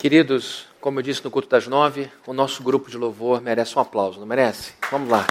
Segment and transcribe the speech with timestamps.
[0.00, 3.82] Queridos, como eu disse no culto das nove, o nosso grupo de louvor merece um
[3.82, 4.72] aplauso, não merece?
[4.90, 5.26] Vamos lá.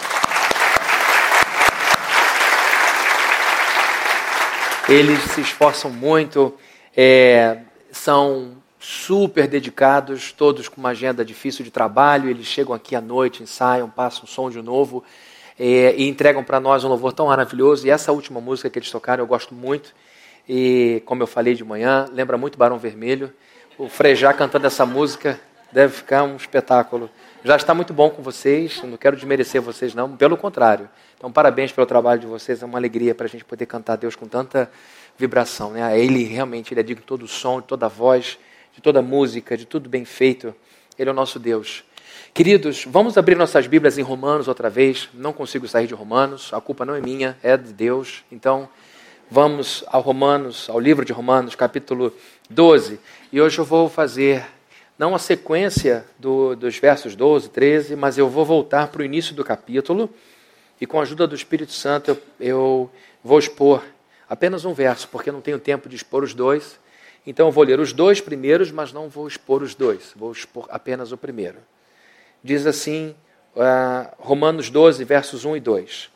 [4.87, 6.53] Eles se esforçam muito,
[6.95, 7.61] é,
[7.91, 12.29] são super dedicados, todos com uma agenda difícil de trabalho.
[12.29, 15.03] Eles chegam aqui à noite, ensaiam, passam som de novo
[15.59, 17.87] é, e entregam para nós um louvor tão maravilhoso.
[17.87, 19.95] E essa última música que eles tocaram eu gosto muito.
[20.47, 23.33] E como eu falei de manhã, lembra muito Barão Vermelho
[23.79, 25.39] o Frejá cantando essa música
[25.71, 27.09] deve ficar um espetáculo.
[27.45, 30.89] Já está muito bom com vocês, não quero desmerecer vocês, não, pelo contrário.
[31.17, 33.95] Então, parabéns pelo trabalho de vocês, é uma alegria para a gente poder cantar a
[33.95, 34.69] Deus com tanta
[35.17, 35.71] vibração.
[35.71, 35.97] Né?
[35.97, 38.37] Ele realmente ele é digno de todo o som, de toda a voz,
[38.75, 40.53] de toda a música, de tudo bem feito.
[40.97, 41.85] Ele é o nosso Deus.
[42.33, 45.07] Queridos, vamos abrir nossas Bíblias em Romanos outra vez.
[45.13, 48.25] Não consigo sair de Romanos, a culpa não é minha, é de Deus.
[48.29, 48.67] Então,
[49.31, 52.13] vamos ao Romanos, ao livro de Romanos, capítulo
[52.49, 52.99] 12.
[53.31, 54.43] E hoje eu vou fazer,
[54.97, 59.35] não a sequência do, dos versos 12, 13, mas eu vou voltar para o início
[59.35, 60.09] do capítulo.
[60.81, 62.91] E com a ajuda do Espírito Santo, eu, eu
[63.23, 63.83] vou expor
[64.27, 66.79] apenas um verso, porque não tenho tempo de expor os dois.
[67.23, 70.65] Então eu vou ler os dois primeiros, mas não vou expor os dois, vou expor
[70.71, 71.59] apenas o primeiro.
[72.43, 73.15] Diz assim,
[73.55, 76.09] uh, Romanos 12, versos 1 e 2: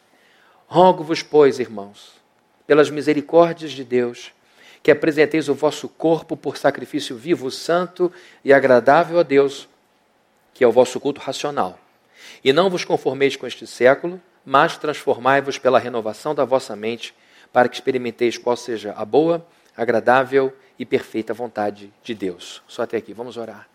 [0.65, 2.13] Rogo-vos, pois, irmãos,
[2.65, 4.31] pelas misericórdias de Deus,
[4.83, 8.11] que apresenteis o vosso corpo por sacrifício vivo, santo
[8.43, 9.69] e agradável a Deus,
[10.53, 11.79] que é o vosso culto racional.
[12.43, 17.15] E não vos conformeis com este século, mas transformai-vos pela renovação da vossa mente,
[17.53, 22.61] para que experimenteis qual seja a boa, agradável e perfeita vontade de Deus.
[22.67, 23.69] Só até aqui, vamos orar.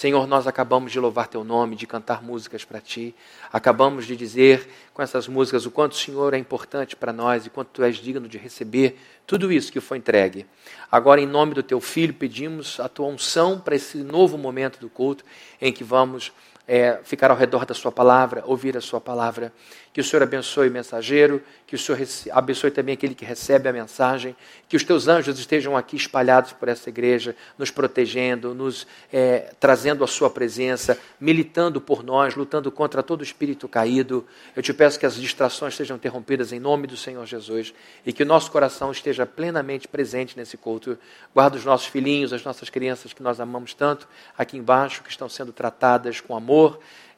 [0.00, 3.14] Senhor, nós acabamos de louvar Teu nome, de cantar músicas para Ti,
[3.52, 7.50] acabamos de dizer com essas músicas o quanto o Senhor é importante para nós e
[7.50, 10.46] quanto Tu és digno de receber tudo isso que foi entregue.
[10.90, 14.88] Agora, em nome do Teu Filho, pedimos a Tua unção para esse novo momento do
[14.88, 15.22] culto
[15.60, 16.32] em que vamos
[16.72, 19.52] é, ficar ao redor da Sua palavra, ouvir a Sua palavra.
[19.92, 21.98] Que o Senhor abençoe o mensageiro, que o Senhor
[22.30, 24.36] abençoe também aquele que recebe a mensagem,
[24.68, 30.04] que os teus anjos estejam aqui espalhados por essa igreja, nos protegendo, nos é, trazendo
[30.04, 34.24] a Sua presença, militando por nós, lutando contra todo espírito caído.
[34.54, 37.74] Eu te peço que as distrações sejam interrompidas em nome do Senhor Jesus
[38.06, 40.96] e que o nosso coração esteja plenamente presente nesse culto.
[41.34, 44.06] Guarda os nossos filhinhos, as nossas crianças que nós amamos tanto
[44.38, 46.59] aqui embaixo, que estão sendo tratadas com amor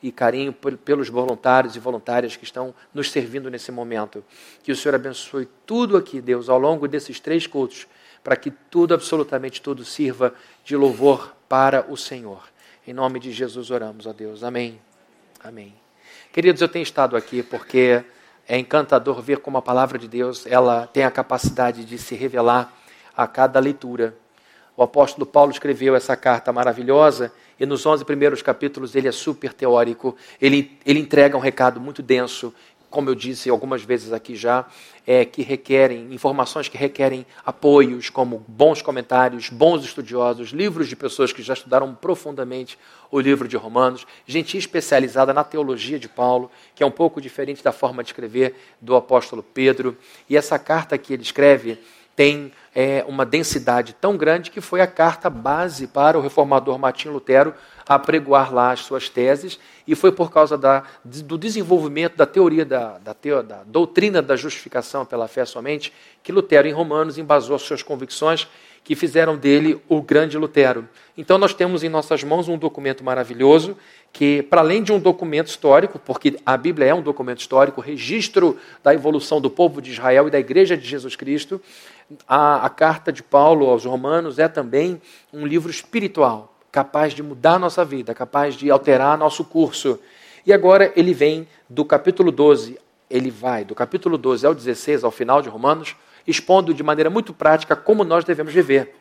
[0.03, 4.25] e carinho pelos voluntários e voluntárias que estão nos servindo nesse momento.
[4.63, 7.87] Que o Senhor abençoe tudo aqui, Deus, ao longo desses três cultos,
[8.23, 12.43] para que tudo, absolutamente tudo, sirva de louvor para o Senhor.
[12.87, 14.43] Em nome de Jesus oramos, ó Deus.
[14.43, 14.81] Amém.
[15.43, 15.73] Amém.
[16.33, 18.03] Queridos, eu tenho estado aqui porque
[18.49, 22.73] é encantador ver como a palavra de Deus ela tem a capacidade de se revelar
[23.17, 24.17] a cada leitura.
[24.77, 29.53] O apóstolo Paulo escreveu essa carta maravilhosa e nos 11 primeiros capítulos ele é super
[29.53, 32.53] teórico, ele, ele entrega um recado muito denso,
[32.91, 34.67] como eu disse algumas vezes aqui já,
[35.07, 41.33] é, que requerem, informações que requerem apoios, como bons comentários, bons estudiosos, livros de pessoas
[41.33, 42.77] que já estudaram profundamente
[43.13, 47.63] o livro de Romanos, gente especializada na teologia de Paulo, que é um pouco diferente
[47.63, 49.97] da forma de escrever do apóstolo Pedro.
[50.29, 51.79] E essa carta que ele escreve
[52.15, 57.15] tem é, uma densidade tão grande que foi a carta base para o reformador Martinho
[57.15, 57.55] Lutero
[57.87, 62.99] apregoar lá as suas teses, e foi por causa da, do desenvolvimento da teoria da,
[62.99, 65.93] da, teo, da doutrina da justificação pela fé somente
[66.23, 68.47] que Lutero, em Romanos, embasou as suas convicções
[68.85, 70.89] que fizeram dele o grande Lutero.
[71.17, 73.77] Então, nós temos em nossas mãos um documento maravilhoso
[74.13, 78.59] que, para além de um documento histórico, porque a Bíblia é um documento histórico, registro
[78.83, 81.61] da evolução do povo de Israel e da Igreja de Jesus Cristo,
[82.27, 85.01] a, a carta de Paulo aos Romanos é também
[85.33, 89.99] um livro espiritual, capaz de mudar nossa vida, capaz de alterar nosso curso.
[90.45, 92.79] E agora ele vem do capítulo 12,
[93.11, 95.95] ele vai do capítulo 12 ao 16, ao final de Romanos,
[96.27, 98.95] expondo de maneira muito prática como nós devemos viver.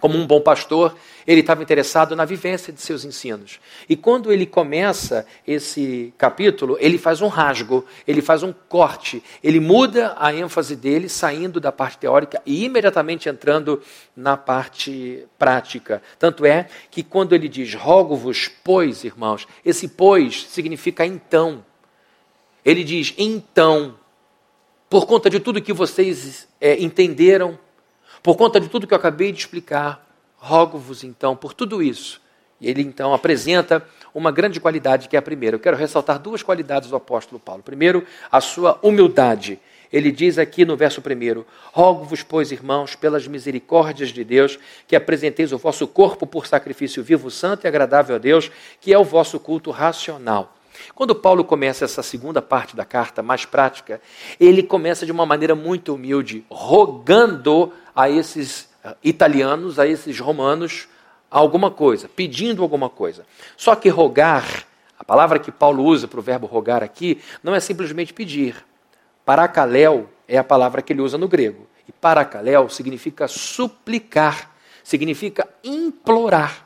[0.00, 0.94] Como um bom pastor,
[1.26, 3.60] ele estava interessado na vivência de seus ensinos.
[3.88, 9.60] E quando ele começa esse capítulo, ele faz um rasgo, ele faz um corte, ele
[9.60, 13.82] muda a ênfase dele, saindo da parte teórica e imediatamente entrando
[14.16, 16.02] na parte prática.
[16.18, 21.64] Tanto é que quando ele diz rogo-vos, pois, irmãos, esse pois significa então.
[22.64, 23.98] Ele diz então,
[24.88, 27.58] por conta de tudo que vocês é, entenderam
[28.24, 30.03] por conta de tudo que eu acabei de explicar,
[30.44, 32.20] rogo-vos então por tudo isso.
[32.60, 33.82] E ele então apresenta
[34.14, 35.56] uma grande qualidade que é a primeira.
[35.56, 37.62] Eu quero ressaltar duas qualidades do apóstolo Paulo.
[37.62, 39.58] Primeiro, a sua humildade.
[39.90, 45.50] ele diz aqui no verso 1: Rogo-vos, pois, irmãos, pelas misericórdias de Deus, que apresenteis
[45.50, 48.50] o vosso corpo por sacrifício vivo, santo e agradável a Deus,
[48.82, 50.54] que é o vosso culto racional.
[50.94, 54.00] Quando Paulo começa essa segunda parte da carta, mais prática,
[54.38, 60.88] ele começa de uma maneira muito humilde, rogando a esses italianos, a esses romanos,
[61.30, 63.26] alguma coisa, pedindo alguma coisa.
[63.56, 64.64] Só que rogar,
[64.98, 68.56] a palavra que Paulo usa para o verbo rogar aqui, não é simplesmente pedir.
[69.24, 71.66] Paracaléu é a palavra que ele usa no grego.
[71.88, 74.50] E paracaléu significa suplicar,
[74.82, 76.64] significa implorar.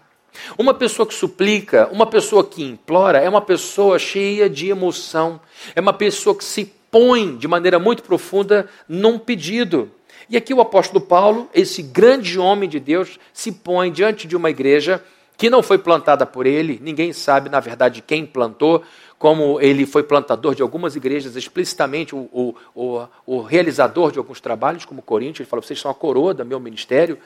[0.57, 5.41] Uma pessoa que suplica, uma pessoa que implora, é uma pessoa cheia de emoção,
[5.75, 9.91] é uma pessoa que se põe de maneira muito profunda num pedido.
[10.31, 14.51] E aqui o apóstolo Paulo, esse grande homem de Deus, se põe diante de uma
[14.51, 15.03] igreja
[15.39, 18.83] que não foi plantada por ele, ninguém sabe, na verdade, quem plantou,
[19.19, 24.41] como ele foi plantador de algumas igrejas, explicitamente o, o, o, o realizador de alguns
[24.41, 27.19] trabalhos, como Coríntios, ele falou: vocês são a coroa do meu ministério.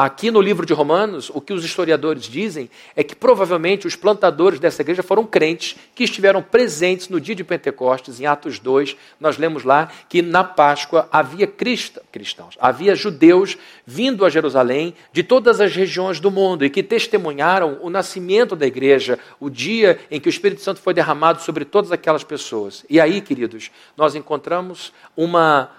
[0.00, 4.60] Aqui no livro de Romanos, o que os historiadores dizem é que provavelmente os plantadores
[4.60, 8.96] dessa igreja foram crentes que estiveram presentes no dia de Pentecostes, em Atos 2.
[9.18, 15.60] Nós lemos lá que na Páscoa havia cristãos, havia judeus vindo a Jerusalém de todas
[15.60, 20.28] as regiões do mundo e que testemunharam o nascimento da igreja, o dia em que
[20.28, 22.86] o Espírito Santo foi derramado sobre todas aquelas pessoas.
[22.88, 25.72] E aí, queridos, nós encontramos uma.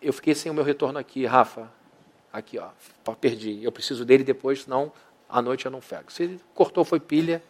[0.00, 1.68] Eu fiquei sem o meu retorno aqui, Rafa.
[2.34, 2.70] Aqui, ó,
[3.14, 3.62] perdi.
[3.62, 4.90] Eu preciso dele depois, senão
[5.28, 6.10] à noite eu não pego.
[6.10, 7.40] Se cortou, foi pilha.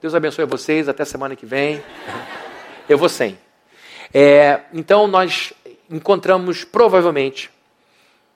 [0.00, 0.88] Deus abençoe vocês.
[0.88, 1.82] Até semana que vem.
[2.88, 3.36] Eu vou sem.
[4.12, 5.52] É, então, nós
[5.90, 7.50] encontramos provavelmente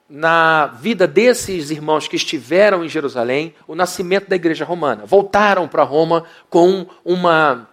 [0.09, 5.05] na vida desses irmãos que estiveram em Jerusalém o nascimento da igreja romana.
[5.05, 7.68] Voltaram para Roma com uma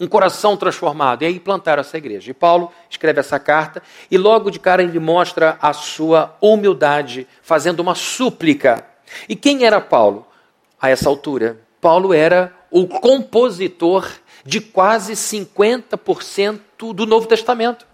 [0.00, 1.22] um coração transformado.
[1.22, 2.30] E aí plantaram essa igreja.
[2.30, 7.80] E Paulo escreve essa carta e logo de cara ele mostra a sua humildade, fazendo
[7.80, 8.84] uma súplica.
[9.28, 10.26] E quem era Paulo
[10.80, 11.58] a essa altura?
[11.80, 14.08] Paulo era o compositor
[14.44, 16.60] de quase 50%
[16.92, 17.86] do Novo Testamento.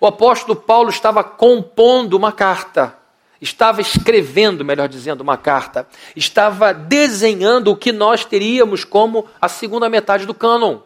[0.00, 2.96] O apóstolo Paulo estava compondo uma carta,
[3.40, 9.88] estava escrevendo, melhor dizendo, uma carta, estava desenhando o que nós teríamos como a segunda
[9.88, 10.80] metade do cânon.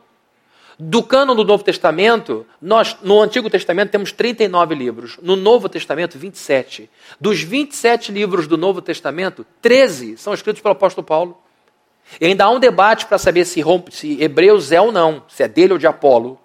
[0.83, 6.19] Do cânon do Novo Testamento, nós no Antigo Testamento temos 39 livros, no Novo Testamento
[6.19, 6.89] 27.
[7.21, 11.37] Dos 27 livros do Novo Testamento, 13 são escritos pelo apóstolo Paulo.
[12.19, 15.49] E ainda há um debate para saber se, se Hebreus é ou não, se é
[15.49, 16.41] dele ou de Apolo.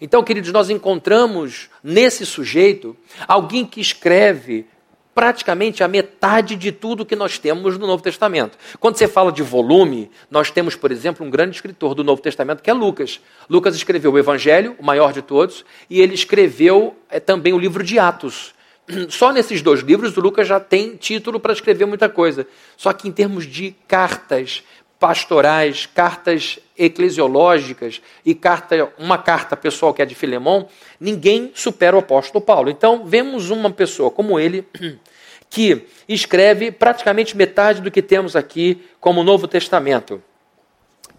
[0.00, 2.96] Então, queridos, nós encontramos nesse sujeito
[3.26, 4.68] alguém que escreve
[5.14, 8.56] praticamente a metade de tudo que nós temos no Novo Testamento.
[8.80, 12.62] Quando você fala de volume, nós temos, por exemplo, um grande escritor do Novo Testamento
[12.62, 13.20] que é Lucas.
[13.48, 17.82] Lucas escreveu o Evangelho, o maior de todos, e ele escreveu é, também o livro
[17.82, 18.54] de Atos.
[19.08, 22.46] Só nesses dois livros o Lucas já tem título para escrever muita coisa.
[22.76, 24.62] Só que em termos de cartas
[25.02, 30.68] pastorais, cartas eclesiológicas e carta, uma carta pessoal que é de Filemão,
[31.00, 32.70] ninguém supera o apóstolo Paulo.
[32.70, 34.64] Então, vemos uma pessoa como ele
[35.50, 40.22] que escreve praticamente metade do que temos aqui como Novo Testamento.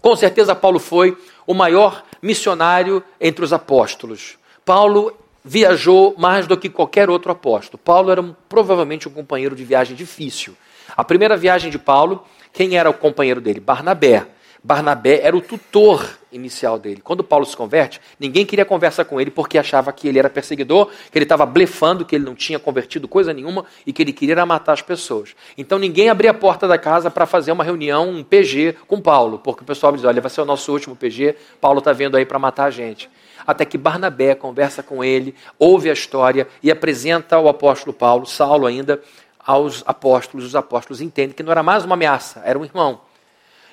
[0.00, 4.38] Com certeza, Paulo foi o maior missionário entre os apóstolos.
[4.64, 5.14] Paulo
[5.44, 7.76] viajou mais do que qualquer outro apóstolo.
[7.76, 10.56] Paulo era provavelmente um companheiro de viagem difícil.
[10.96, 13.58] A primeira viagem de Paulo quem era o companheiro dele?
[13.58, 14.28] Barnabé.
[14.62, 17.00] Barnabé era o tutor inicial dele.
[17.02, 20.88] Quando Paulo se converte, ninguém queria conversa com ele porque achava que ele era perseguidor,
[21.10, 24.46] que ele estava blefando, que ele não tinha convertido coisa nenhuma e que ele queria
[24.46, 25.34] matar as pessoas.
[25.58, 29.38] Então ninguém abria a porta da casa para fazer uma reunião, um PG com Paulo,
[29.40, 32.24] porque o pessoal diz: olha, vai ser o nosso último PG, Paulo está vindo aí
[32.24, 33.10] para matar a gente.
[33.46, 38.66] Até que Barnabé conversa com ele, ouve a história e apresenta ao apóstolo Paulo, Saulo
[38.66, 39.02] ainda,
[39.44, 40.46] aos apóstolos.
[40.46, 43.00] Os apóstolos entendem que não era mais uma ameaça, era um irmão.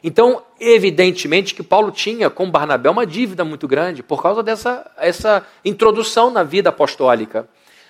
[0.04, 5.46] Então, evidentemente que Paulo tinha com Barnabé uma dívida muito grande por causa dessa essa
[5.64, 7.48] introdução na vida apostólica.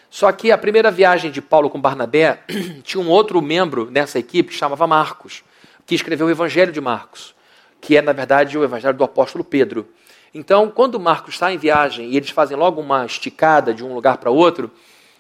[0.10, 2.42] Só que a primeira viagem de Paulo com Barnabé
[2.84, 5.42] tinha um outro membro nessa equipe que chamava Marcos,
[5.86, 7.34] que escreveu o Evangelho de Marcos,
[7.80, 9.88] que é, na verdade, o Evangelho do apóstolo Pedro.
[10.34, 14.18] Então, quando Marcos está em viagem e eles fazem logo uma esticada de um lugar
[14.18, 14.70] para outro,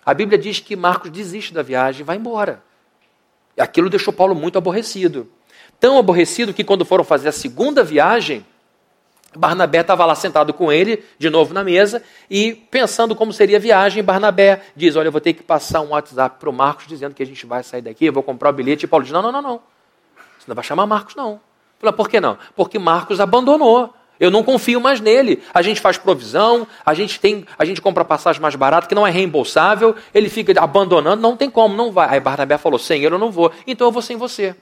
[0.05, 2.63] a Bíblia diz que Marcos desiste da viagem e vai embora.
[3.57, 5.29] Aquilo deixou Paulo muito aborrecido.
[5.79, 8.45] Tão aborrecido que quando foram fazer a segunda viagem,
[9.35, 13.59] Barnabé estava lá sentado com ele, de novo na mesa, e pensando como seria a
[13.59, 17.15] viagem, Barnabé diz: Olha, eu vou ter que passar um WhatsApp para o Marcos dizendo
[17.15, 18.85] que a gente vai sair daqui, eu vou comprar o bilhete.
[18.85, 19.61] E Paulo diz: Não, não, não, não.
[20.37, 21.39] Você não vai chamar Marcos, não.
[21.79, 22.37] Fala, por que não?
[22.55, 23.93] Porque Marcos abandonou.
[24.21, 25.41] Eu não confio mais nele.
[25.51, 29.05] A gente faz provisão, a gente tem, a gente compra passagem mais barata que não
[29.05, 32.07] é reembolsável, ele fica abandonando, não tem como, não vai.
[32.07, 34.55] Aí Barnabé falou: Senhor, eu não vou, então eu vou sem você.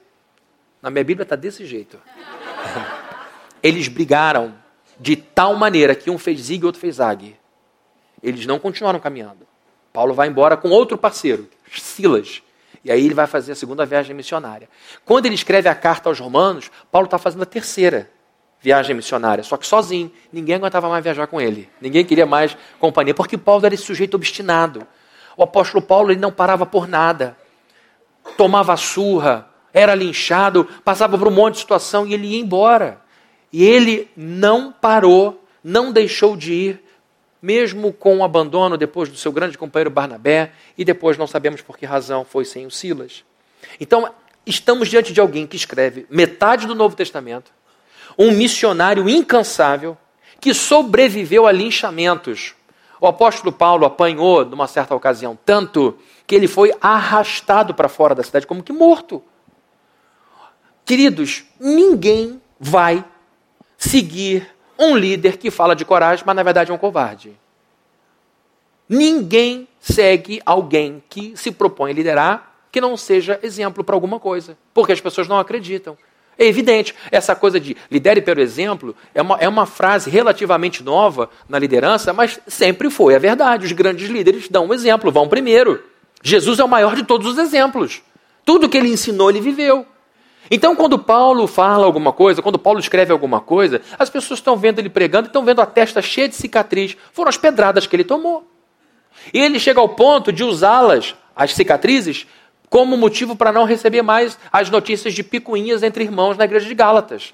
[0.81, 1.99] Na minha Bíblia está desse jeito.
[3.61, 4.55] Eles brigaram
[4.97, 7.35] de tal maneira que um fez zig e outro fez zag.
[8.23, 9.45] Eles não continuaram caminhando.
[9.91, 12.41] Paulo vai embora com outro parceiro, Silas.
[12.81, 14.69] E aí ele vai fazer a segunda viagem missionária.
[15.03, 18.09] Quando ele escreve a carta aos Romanos, Paulo está fazendo a terceira
[18.61, 20.11] viagem missionária, só que sozinho.
[20.31, 21.69] Ninguém aguentava mais viajar com ele.
[21.81, 24.85] Ninguém queria mais companhia, porque Paulo era esse sujeito obstinado.
[25.37, 27.37] O apóstolo Paulo ele não parava por nada.
[28.37, 33.01] Tomava surra, era linchado, passava por um monte de situação e ele ia embora.
[33.51, 36.83] E ele não parou, não deixou de ir,
[37.41, 41.77] mesmo com o abandono depois do seu grande companheiro Barnabé, e depois não sabemos por
[41.77, 43.23] que razão foi sem o Silas.
[43.79, 44.13] Então,
[44.45, 47.51] estamos diante de alguém que escreve metade do Novo Testamento,
[48.19, 49.97] um missionário incansável
[50.41, 52.53] que sobreviveu a linchamentos.
[52.99, 55.97] O apóstolo Paulo apanhou, numa certa ocasião, tanto
[56.27, 59.23] que ele foi arrastado para fora da cidade como que morto.
[60.83, 63.05] Queridos, ninguém vai
[63.77, 67.39] seguir um líder que fala de coragem, mas na verdade é um covarde.
[68.87, 74.57] Ninguém segue alguém que se propõe a liderar que não seja exemplo para alguma coisa,
[74.73, 75.97] porque as pessoas não acreditam.
[76.39, 81.29] É evidente, essa coisa de lidere pelo exemplo é uma, é uma frase relativamente nova
[81.49, 83.65] na liderança, mas sempre foi a verdade.
[83.65, 85.83] Os grandes líderes dão um exemplo, vão primeiro.
[86.23, 88.01] Jesus é o maior de todos os exemplos.
[88.45, 89.85] Tudo que ele ensinou, ele viveu.
[90.49, 94.79] Então, quando Paulo fala alguma coisa, quando Paulo escreve alguma coisa, as pessoas estão vendo
[94.79, 96.95] ele pregando e estão vendo a testa cheia de cicatriz.
[97.11, 98.49] Foram as pedradas que ele tomou.
[99.33, 102.25] E ele chega ao ponto de usá-las, as cicatrizes,
[102.69, 106.75] como motivo para não receber mais as notícias de picuinhas entre irmãos na igreja de
[106.75, 107.33] Gálatas.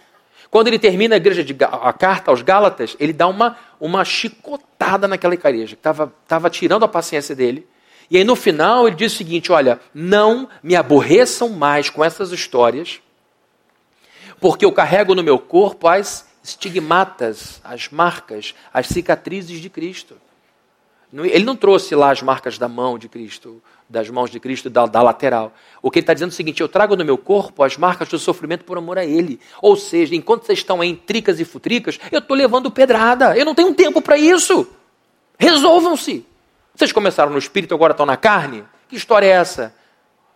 [0.49, 5.07] Quando ele termina a, igreja de, a carta aos Gálatas, ele dá uma, uma chicotada
[5.07, 7.67] naquela igreja, que estava tirando a paciência dele.
[8.09, 12.31] E aí no final ele diz o seguinte: olha, não me aborreçam mais com essas
[12.31, 13.01] histórias,
[14.39, 20.15] porque eu carrego no meu corpo as estigmatas, as marcas, as cicatrizes de Cristo.
[21.11, 24.85] Ele não trouxe lá as marcas da mão de Cristo, das mãos de Cristo da,
[24.85, 25.53] da lateral.
[25.81, 28.07] O que ele está dizendo é o seguinte: eu trago no meu corpo as marcas
[28.07, 29.39] do sofrimento por amor a Ele.
[29.61, 33.37] Ou seja, enquanto vocês estão em tricas e futricas, eu estou levando pedrada.
[33.37, 34.67] Eu não tenho tempo para isso.
[35.37, 36.25] Resolvam-se.
[36.73, 38.63] Vocês começaram no espírito, agora estão na carne?
[38.89, 39.73] Que história é essa?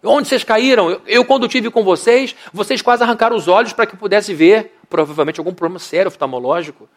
[0.02, 0.90] Onde vocês caíram?
[0.90, 4.80] Eu, eu quando tive com vocês, vocês quase arrancaram os olhos para que pudesse ver,
[4.90, 6.88] provavelmente, algum problema sério oftalmológico.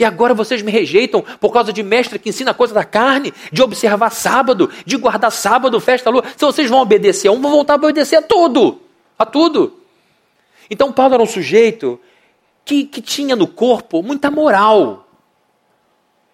[0.00, 3.62] E agora vocês me rejeitam por causa de mestre que ensina coisa da carne, de
[3.62, 6.24] observar sábado, de guardar sábado, festa, lua.
[6.38, 8.80] Se vocês vão obedecer a um, vão voltar a obedecer a tudo.
[9.18, 9.78] A tudo.
[10.70, 12.00] Então Paulo era um sujeito
[12.64, 15.06] que, que tinha no corpo muita moral.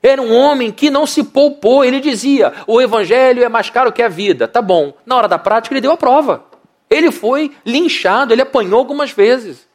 [0.00, 1.84] Era um homem que não se poupou.
[1.84, 4.46] Ele dizia: o evangelho é mais caro que a vida.
[4.46, 4.94] Tá bom.
[5.04, 6.44] Na hora da prática, ele deu a prova.
[6.88, 9.65] Ele foi linchado, ele apanhou algumas vezes.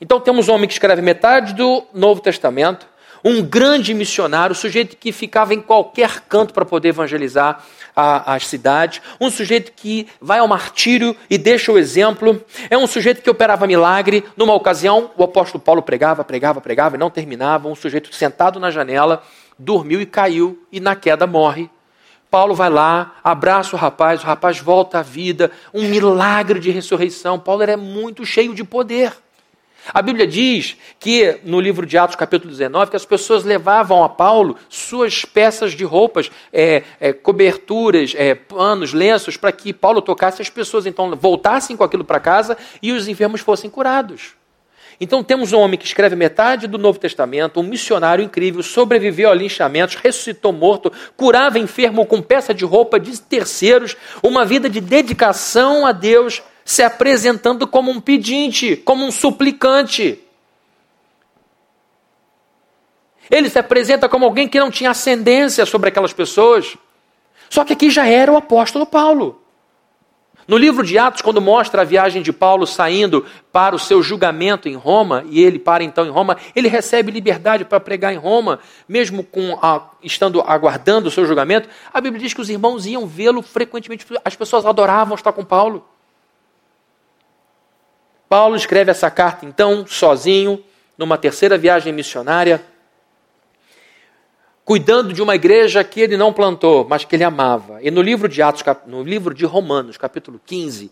[0.00, 2.86] Então temos um homem que escreve metade do Novo Testamento,
[3.24, 7.64] um grande missionário, sujeito que ficava em qualquer canto para poder evangelizar
[7.96, 13.22] as cidades, um sujeito que vai ao martírio e deixa o exemplo, é um sujeito
[13.22, 14.22] que operava milagre.
[14.36, 17.68] Numa ocasião, o apóstolo Paulo pregava, pregava, pregava e não terminava.
[17.68, 19.22] Um sujeito sentado na janela
[19.58, 21.70] dormiu e caiu e na queda morre.
[22.30, 27.38] Paulo vai lá, abraça o rapaz, o rapaz volta à vida, um milagre de ressurreição.
[27.38, 29.12] Paulo era muito cheio de poder.
[29.92, 34.08] A Bíblia diz que, no livro de Atos, capítulo 19, que as pessoas levavam a
[34.08, 40.42] Paulo suas peças de roupas, é, é, coberturas, é, panos, lenços, para que Paulo tocasse
[40.42, 44.34] as pessoas, então voltassem com aquilo para casa e os enfermos fossem curados.
[45.00, 49.34] Então temos um homem que escreve metade do Novo Testamento, um missionário incrível, sobreviveu a
[49.34, 55.84] linchamentos, ressuscitou morto, curava enfermo com peça de roupa de terceiros, uma vida de dedicação
[55.84, 60.18] a Deus se apresentando como um pedinte, como um suplicante.
[63.30, 66.76] Ele se apresenta como alguém que não tinha ascendência sobre aquelas pessoas.
[67.48, 69.40] Só que aqui já era o apóstolo Paulo.
[70.48, 74.68] No livro de Atos, quando mostra a viagem de Paulo saindo para o seu julgamento
[74.68, 78.58] em Roma, e ele para então em Roma, ele recebe liberdade para pregar em Roma,
[78.88, 81.68] mesmo com a, estando aguardando o seu julgamento.
[81.92, 85.84] A Bíblia diz que os irmãos iam vê-lo frequentemente, as pessoas adoravam estar com Paulo.
[88.28, 90.62] Paulo escreve essa carta, então, sozinho,
[90.98, 92.62] numa terceira viagem missionária,
[94.64, 97.80] cuidando de uma igreja que ele não plantou, mas que ele amava.
[97.82, 100.90] E no livro de Atos, no livro de Romanos, capítulo 15,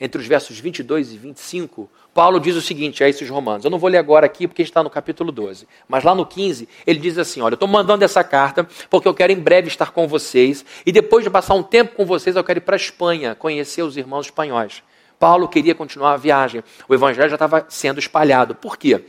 [0.00, 3.64] entre os versos 22 e 25, Paulo diz o seguinte a esses romanos.
[3.64, 5.68] Eu não vou ler agora aqui porque está no capítulo 12.
[5.86, 9.14] Mas lá no 15, ele diz assim: Olha, eu estou mandando essa carta porque eu
[9.14, 10.64] quero em breve estar com vocês.
[10.84, 13.82] E depois de passar um tempo com vocês, eu quero ir para a Espanha, conhecer
[13.82, 14.82] os irmãos espanhóis.
[15.22, 16.64] Paulo queria continuar a viagem.
[16.88, 18.56] O evangelho já estava sendo espalhado.
[18.56, 19.04] Por quê?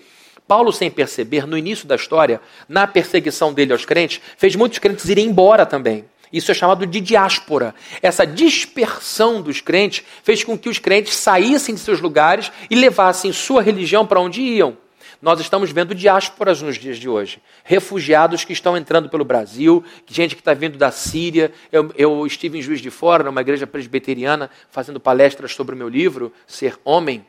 [0.48, 2.40] Paulo, sem perceber, no início da história,
[2.70, 6.06] na perseguição dele aos crentes, fez muitos crentes irem embora também.
[6.32, 7.74] Isso é chamado de diáspora.
[8.00, 13.34] Essa dispersão dos crentes fez com que os crentes saíssem de seus lugares e levassem
[13.34, 14.78] sua religião para onde iam.
[15.24, 17.42] Nós estamos vendo diásporas nos dias de hoje.
[17.64, 21.54] Refugiados que estão entrando pelo Brasil, gente que está vindo da Síria.
[21.72, 25.88] Eu, eu, estive em Juiz de Fora, numa igreja presbiteriana, fazendo palestras sobre o meu
[25.88, 27.26] livro, Ser Homem.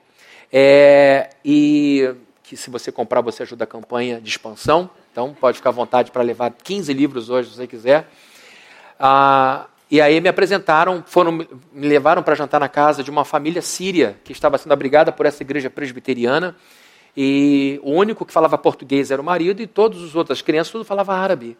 [0.52, 4.90] É, e que se você comprar, você ajuda a campanha de expansão.
[5.12, 8.08] Então, pode ficar à vontade para levar 15 livros hoje, se você quiser.
[8.98, 13.62] Ah, e aí me apresentaram, foram, me levaram para jantar na casa de uma família
[13.62, 16.56] síria que estava sendo abrigada por essa igreja presbiteriana.
[17.16, 20.84] E o único que falava português era o marido e todas as outras crianças tudo
[20.84, 21.56] falava árabe.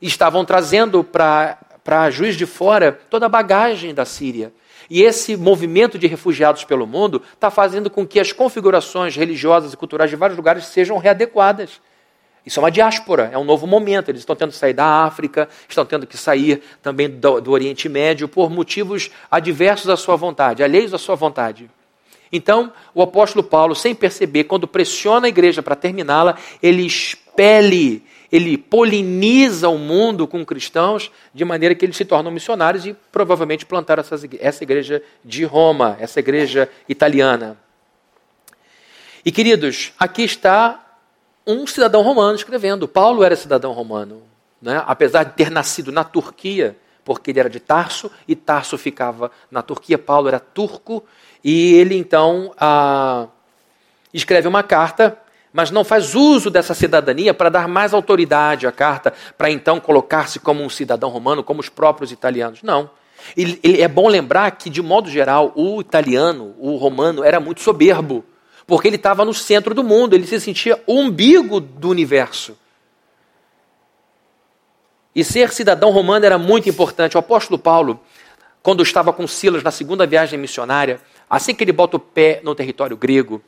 [0.00, 4.52] E estavam trazendo para Juiz de Fora toda a bagagem da Síria.
[4.90, 9.76] E esse movimento de refugiados pelo mundo está fazendo com que as configurações religiosas e
[9.76, 11.80] culturais de vários lugares sejam readequadas.
[12.44, 14.10] Isso é uma diáspora, é um novo momento.
[14.10, 17.88] Eles estão tendo que sair da África, estão tendo que sair também do, do Oriente
[17.88, 21.70] Médio por motivos adversos à sua vontade, alheios à sua vontade.
[22.34, 28.58] Então, o apóstolo Paulo, sem perceber, quando pressiona a igreja para terminá-la, ele expele, ele
[28.58, 34.02] poliniza o mundo com cristãos, de maneira que eles se tornam missionários e provavelmente plantaram
[34.40, 37.56] essa igreja de Roma, essa igreja italiana.
[39.24, 40.98] E queridos, aqui está
[41.46, 42.88] um cidadão romano escrevendo.
[42.88, 44.24] Paulo era cidadão romano,
[44.60, 44.82] né?
[44.88, 49.62] apesar de ter nascido na Turquia, porque ele era de Tarso e Tarso ficava na
[49.62, 49.98] Turquia.
[49.98, 51.04] Paulo era turco
[51.44, 53.26] e ele então ah,
[54.12, 55.18] escreve uma carta,
[55.52, 60.40] mas não faz uso dessa cidadania para dar mais autoridade à carta, para então colocar-se
[60.40, 62.62] como um cidadão romano, como os próprios italianos.
[62.62, 62.90] Não.
[63.36, 67.60] Ele, ele, é bom lembrar que, de modo geral, o italiano, o romano, era muito
[67.60, 68.24] soberbo
[68.66, 72.56] porque ele estava no centro do mundo, ele se sentia o umbigo do universo.
[75.14, 77.16] E ser cidadão romano era muito importante.
[77.16, 78.00] O apóstolo Paulo,
[78.64, 80.98] quando estava com Silas na segunda viagem missionária,
[81.28, 83.42] assim que ele bota o pé no território grego,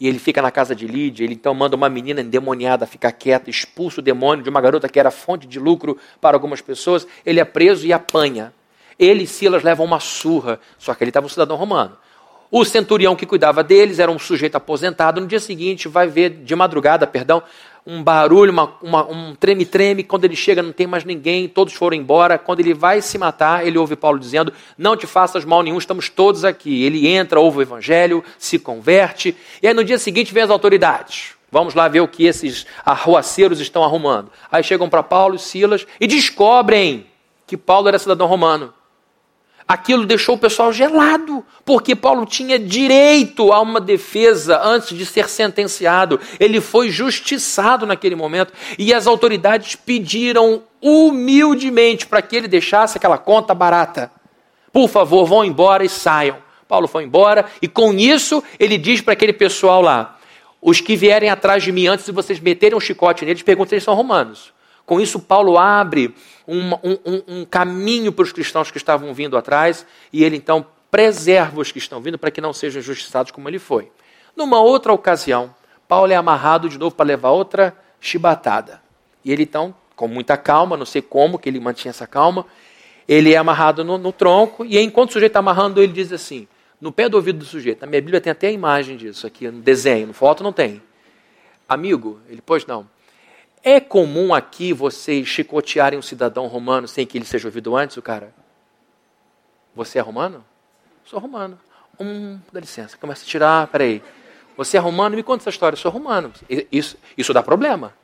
[0.00, 3.50] e ele fica na casa de Lídia, ele então manda uma menina endemoniada ficar quieta,
[3.50, 7.38] expulsa o demônio de uma garota que era fonte de lucro para algumas pessoas, ele
[7.38, 8.50] é preso e apanha.
[8.98, 11.94] Ele e Silas levam uma surra, só que ele estava um cidadão romano.
[12.50, 15.20] O centurião que cuidava deles era um sujeito aposentado.
[15.20, 17.42] No dia seguinte, vai ver, de madrugada, perdão,
[17.86, 20.04] um barulho, uma, uma, um treme-treme.
[20.04, 22.38] Quando ele chega, não tem mais ninguém, todos foram embora.
[22.38, 26.08] Quando ele vai se matar, ele ouve Paulo dizendo: Não te faças mal nenhum, estamos
[26.08, 26.84] todos aqui.
[26.84, 29.36] Ele entra, ouve o evangelho, se converte.
[29.62, 31.34] E aí no dia seguinte vem as autoridades.
[31.50, 34.30] Vamos lá ver o que esses arruaceiros estão arrumando.
[34.50, 37.06] Aí chegam para Paulo e Silas e descobrem
[37.46, 38.72] que Paulo era cidadão romano
[39.72, 45.30] aquilo deixou o pessoal gelado, porque Paulo tinha direito a uma defesa antes de ser
[45.30, 46.20] sentenciado.
[46.38, 53.16] Ele foi justiçado naquele momento e as autoridades pediram humildemente para que ele deixasse aquela
[53.16, 54.12] conta barata.
[54.70, 56.36] Por favor, vão embora e saiam.
[56.68, 60.18] Paulo foi embora e com isso ele diz para aquele pessoal lá:
[60.60, 63.74] os que vierem atrás de mim antes de vocês meterem um chicote neles, perguntam se
[63.76, 64.52] eles são romanos.
[64.84, 66.14] Com isso, Paulo abre
[66.46, 71.60] um, um, um caminho para os cristãos que estavam vindo atrás e ele então preserva
[71.60, 73.90] os que estão vindo para que não sejam injustiçados como ele foi.
[74.36, 75.54] Numa outra ocasião,
[75.88, 78.82] Paulo é amarrado de novo para levar outra chibatada.
[79.24, 82.46] E ele então, com muita calma, não sei como que ele mantinha essa calma,
[83.08, 86.48] ele é amarrado no, no tronco e enquanto o sujeito está amarrando, ele diz assim,
[86.80, 89.50] no pé do ouvido do sujeito, na minha Bíblia tem até a imagem disso aqui,
[89.50, 90.82] no desenho, no foto não tem.
[91.68, 92.88] Amigo, ele, pois não,
[93.62, 98.02] é comum aqui vocês chicotearem um cidadão romano sem que ele seja ouvido antes, o
[98.02, 98.34] cara?
[99.74, 100.44] Você é romano?
[101.04, 101.58] Sou romano.
[102.00, 104.02] Hum, dá licença, começa a tirar, peraí.
[104.56, 105.16] Você é romano?
[105.16, 105.76] Me conta essa história.
[105.76, 106.32] Sou romano.
[106.70, 107.94] Isso, isso dá problema.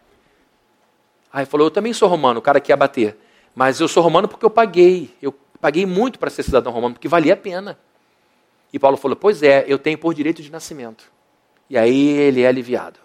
[1.32, 3.18] Aí falou, eu também sou romano, o cara quer bater.
[3.54, 5.14] Mas eu sou romano porque eu paguei.
[5.20, 7.78] Eu paguei muito para ser cidadão romano, porque valia a pena.
[8.72, 11.10] E Paulo falou, pois é, eu tenho por direito de nascimento.
[11.68, 12.98] E aí ele é aliviado.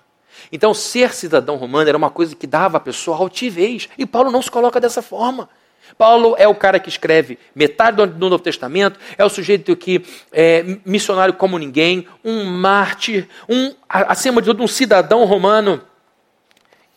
[0.52, 3.90] Então, ser cidadão romano era uma coisa que dava à pessoa altivez.
[3.98, 5.50] E Paulo não se coloca dessa forma.
[5.98, 10.64] Paulo é o cara que escreve metade do Novo Testamento, é o sujeito que é
[10.86, 15.82] missionário como ninguém, um mártir, um, acima de tudo, um cidadão romano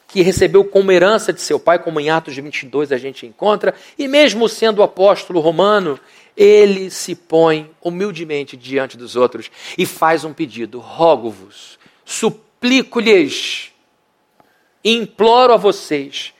[0.08, 3.74] que recebeu como herança de seu pai, como em Atos de 22 a gente encontra,
[3.98, 5.98] e mesmo sendo apóstolo romano,
[6.36, 11.78] ele se põe humildemente diante dos outros e faz um pedido: rogo-vos,
[12.56, 13.72] suplico-lhes,
[14.84, 16.32] imploro a vocês,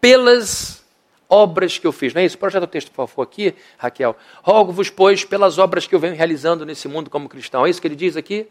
[0.00, 0.84] pelas
[1.28, 2.14] obras que eu fiz.
[2.14, 2.38] Não é isso?
[2.38, 4.16] Projeta o texto, por favor, aqui, Raquel.
[4.42, 7.66] Rogo-vos, pois, pelas obras que eu venho realizando nesse mundo como cristão.
[7.66, 8.48] É isso que ele diz aqui?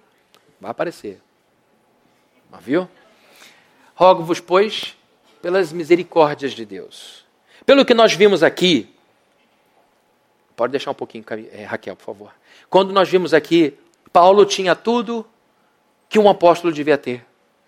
[0.60, 1.22] Vai aparecer.
[2.52, 2.88] Mas viu?
[3.96, 4.96] Rogo-vos, pois,
[5.42, 7.26] pelas misericórdias de Deus.
[7.66, 8.94] Pelo que nós vimos aqui,
[10.56, 12.34] pode deixar um pouquinho, é, Raquel, por favor.
[12.70, 13.78] Quando nós vimos aqui,
[14.12, 15.26] Paulo tinha tudo
[16.16, 17.26] que um apóstolo devia ter: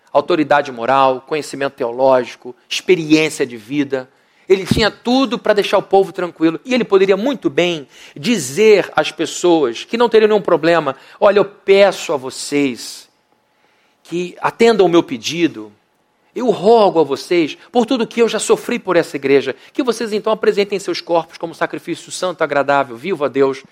[0.09, 4.09] autoridade moral, conhecimento teológico, experiência de vida
[4.47, 6.57] ele tinha tudo para deixar o povo tranquilo.
[6.63, 11.43] E ele poderia muito bem dizer às pessoas que não teriam nenhum problema: Olha, eu
[11.43, 13.09] peço a vocês
[14.03, 15.73] que atendam o meu pedido.
[16.33, 20.13] Eu rogo a vocês, por tudo que eu já sofri por essa igreja, que vocês
[20.13, 23.65] então apresentem seus corpos como sacrifício santo, agradável, vivo a Deus.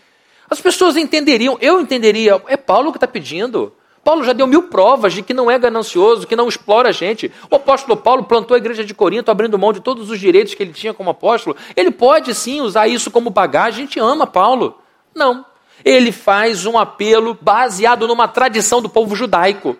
[0.49, 3.71] As pessoas entenderiam, eu entenderia, é Paulo que está pedindo.
[4.05, 7.31] Paulo já deu mil provas de que não é ganancioso, que não explora a gente.
[7.49, 10.61] O apóstolo Paulo plantou a igreja de Corinto, abrindo mão de todos os direitos que
[10.61, 11.57] ele tinha como apóstolo.
[11.75, 13.79] Ele pode sim usar isso como bagagem.
[13.79, 14.79] A gente ama Paulo.
[15.15, 15.43] Não.
[15.83, 19.75] Ele faz um apelo baseado numa tradição do povo judaico.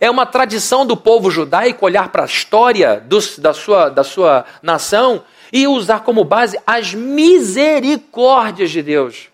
[0.00, 4.46] É uma tradição do povo judaico olhar para a história do, da, sua, da sua
[4.60, 9.29] nação e usar como base as misericórdias de Deus.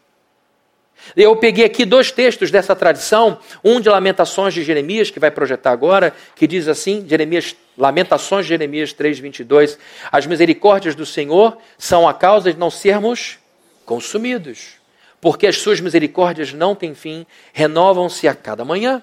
[1.14, 5.70] Eu peguei aqui dois textos dessa tradição, um de Lamentações de Jeremias, que vai projetar
[5.70, 9.78] agora, que diz assim, Jeremias, Lamentações de Jeremias 3:22,
[10.10, 13.38] as misericórdias do Senhor são a causa de não sermos
[13.84, 14.74] consumidos,
[15.20, 19.02] porque as suas misericórdias não têm fim, renovam-se a cada manhã.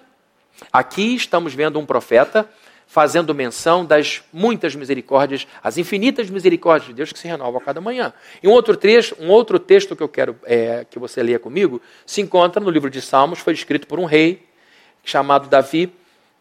[0.71, 2.49] Aqui estamos vendo um profeta
[2.93, 7.82] fazendo menção das muitas misericórdias, as infinitas misericórdias de Deus que se renovam a cada
[7.82, 8.13] manhã.
[8.43, 11.82] E um outro trecho, um outro texto que eu quero é, que você leia comigo,
[12.06, 14.43] se encontra no livro de Salmos, foi escrito por um rei
[15.03, 15.91] chamado Davi,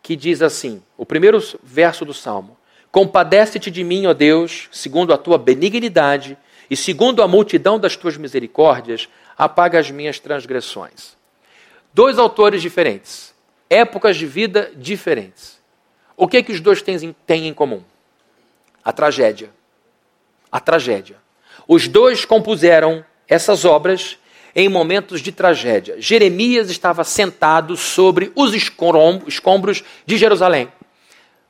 [0.03, 2.55] que diz assim: o primeiro verso do Salmo:
[2.91, 6.37] Compadece-te de mim, ó Deus, segundo a tua benignidade
[6.69, 11.17] e segundo a multidão das tuas misericórdias, apaga as minhas transgressões.
[11.95, 13.35] Dois autores diferentes,
[13.71, 15.62] épocas de vida diferentes.
[16.23, 17.83] O que, é que os dois têm, têm em comum?
[18.85, 19.51] A tragédia.
[20.53, 21.17] A tragédia.
[21.67, 24.17] Os dois compuseram essas obras
[24.55, 26.01] em momentos de tragédia.
[26.01, 30.69] Jeremias estava sentado sobre os escombros de Jerusalém.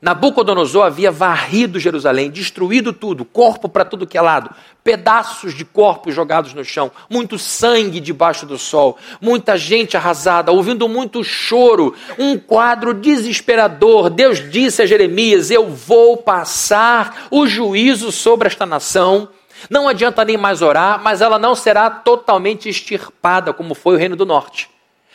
[0.01, 6.13] Nabucodonosor havia varrido Jerusalém, destruído tudo, corpo para tudo que é lado, pedaços de corpos
[6.13, 12.37] jogados no chão, muito sangue debaixo do sol, muita gente arrasada, ouvindo muito choro, um
[12.37, 14.09] quadro desesperador.
[14.09, 19.29] Deus disse a Jeremias: Eu vou passar o juízo sobre esta nação.
[19.69, 24.15] Não adianta nem mais orar, mas ela não será totalmente extirpada, como foi o Reino
[24.15, 24.69] do Norte.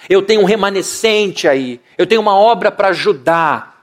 [0.09, 3.78] Eu tenho um remanescente aí, eu tenho uma obra para ajudar.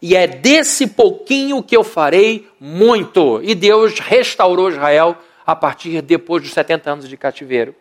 [0.00, 3.40] E é desse pouquinho que eu farei muito.
[3.42, 7.74] E Deus restaurou Israel a partir depois dos 70 anos de cativeiro.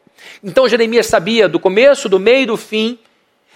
[0.44, 2.98] Então Jeremias sabia do começo, do meio e do fim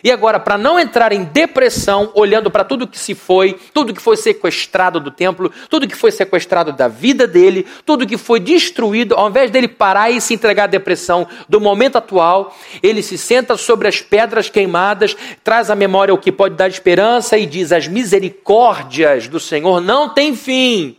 [0.03, 4.01] e agora, para não entrar em depressão, olhando para tudo que se foi, tudo que
[4.01, 9.15] foi sequestrado do templo, tudo que foi sequestrado da vida dele, tudo que foi destruído,
[9.15, 13.57] ao invés dele parar e se entregar à depressão do momento atual, ele se senta
[13.57, 17.87] sobre as pedras queimadas, traz à memória o que pode dar esperança e diz: As
[17.87, 20.95] misericórdias do Senhor não têm fim.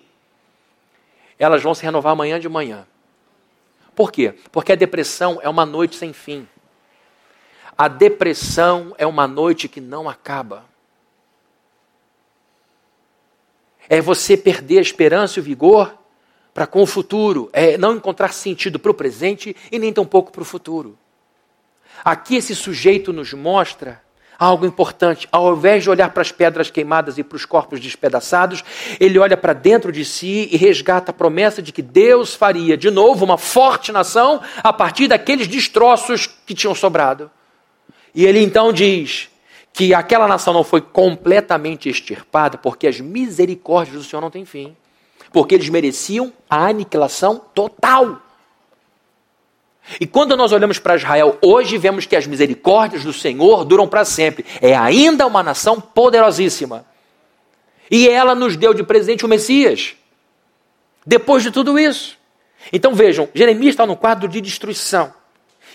[1.38, 2.86] Elas vão se renovar amanhã de manhã.
[3.96, 4.34] Por quê?
[4.52, 6.46] Porque a depressão é uma noite sem fim.
[7.80, 10.66] A depressão é uma noite que não acaba.
[13.88, 15.96] É você perder a esperança e o vigor
[16.52, 17.48] para com o futuro.
[17.54, 20.98] É não encontrar sentido para o presente e nem tampouco para o futuro.
[22.04, 24.02] Aqui esse sujeito nos mostra
[24.38, 25.26] algo importante.
[25.32, 28.62] Ao invés de olhar para as pedras queimadas e para os corpos despedaçados,
[29.00, 32.90] ele olha para dentro de si e resgata a promessa de que Deus faria de
[32.90, 37.30] novo uma forte nação a partir daqueles destroços que tinham sobrado.
[38.14, 39.28] E ele então diz
[39.72, 44.76] que aquela nação não foi completamente extirpada porque as misericórdias do Senhor não têm fim.
[45.32, 48.20] Porque eles mereciam a aniquilação total.
[50.00, 54.04] E quando nós olhamos para Israel hoje, vemos que as misericórdias do Senhor duram para
[54.04, 54.44] sempre.
[54.60, 56.84] É ainda uma nação poderosíssima.
[57.90, 59.94] E ela nos deu de presente o Messias.
[61.04, 62.18] Depois de tudo isso.
[62.72, 65.12] Então vejam, Jeremias está no quadro de destruição.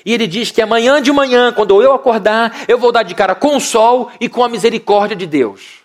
[0.06, 3.34] E ele diz que amanhã de manhã, quando eu acordar, eu vou dar de cara
[3.34, 5.80] com o sol e com a misericórdia de Deus.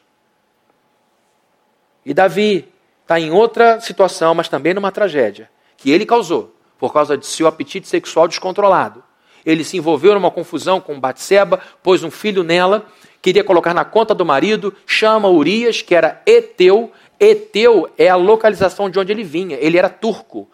[2.04, 2.68] E Davi
[3.00, 6.54] está em outra situação, mas também numa tragédia, que ele causou.
[6.78, 9.04] por causa de seu apetite sexual descontrolado.
[9.44, 12.86] Ele se envolveu numa confusão com Batseba, pôs um filho nela,
[13.20, 16.90] queria colocar na conta do marido, chama Urias, que era Eteu.
[17.18, 19.58] Eteu é a localização de onde ele vinha.
[19.60, 20.48] Ele era turco.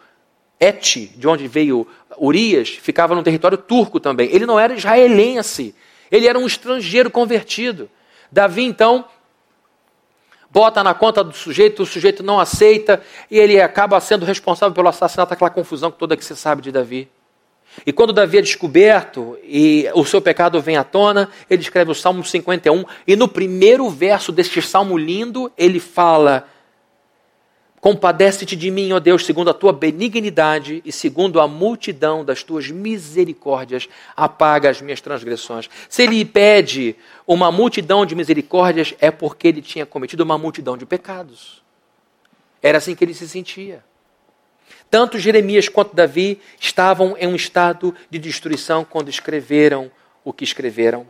[0.59, 4.29] Et, de onde veio Urias, ficava no território turco também.
[4.31, 5.75] Ele não era israelense.
[6.11, 7.89] Ele era um estrangeiro convertido.
[8.31, 9.05] Davi, então,
[10.49, 14.89] bota na conta do sujeito, o sujeito não aceita e ele acaba sendo responsável pelo
[14.89, 17.09] assassinato, aquela confusão toda que você sabe de Davi.
[17.85, 21.95] E quando Davi é descoberto e o seu pecado vem à tona, ele escreve o
[21.95, 26.47] Salmo 51 e no primeiro verso deste salmo lindo, ele fala:
[27.87, 32.69] Compadece-te de mim, ó Deus, segundo a tua benignidade e segundo a multidão das tuas
[32.69, 35.69] misericórdias, apaga as minhas transgressões.
[35.87, 40.85] Se ele pede uma multidão de misericórdias, é porque ele tinha cometido uma multidão de
[40.85, 41.63] pecados.
[42.61, 43.81] Era assim que ele se sentia.
[44.91, 49.89] Tanto Jeremias quanto Davi estavam em um estado de destruição quando escreveram
[50.25, 51.07] o que escreveram.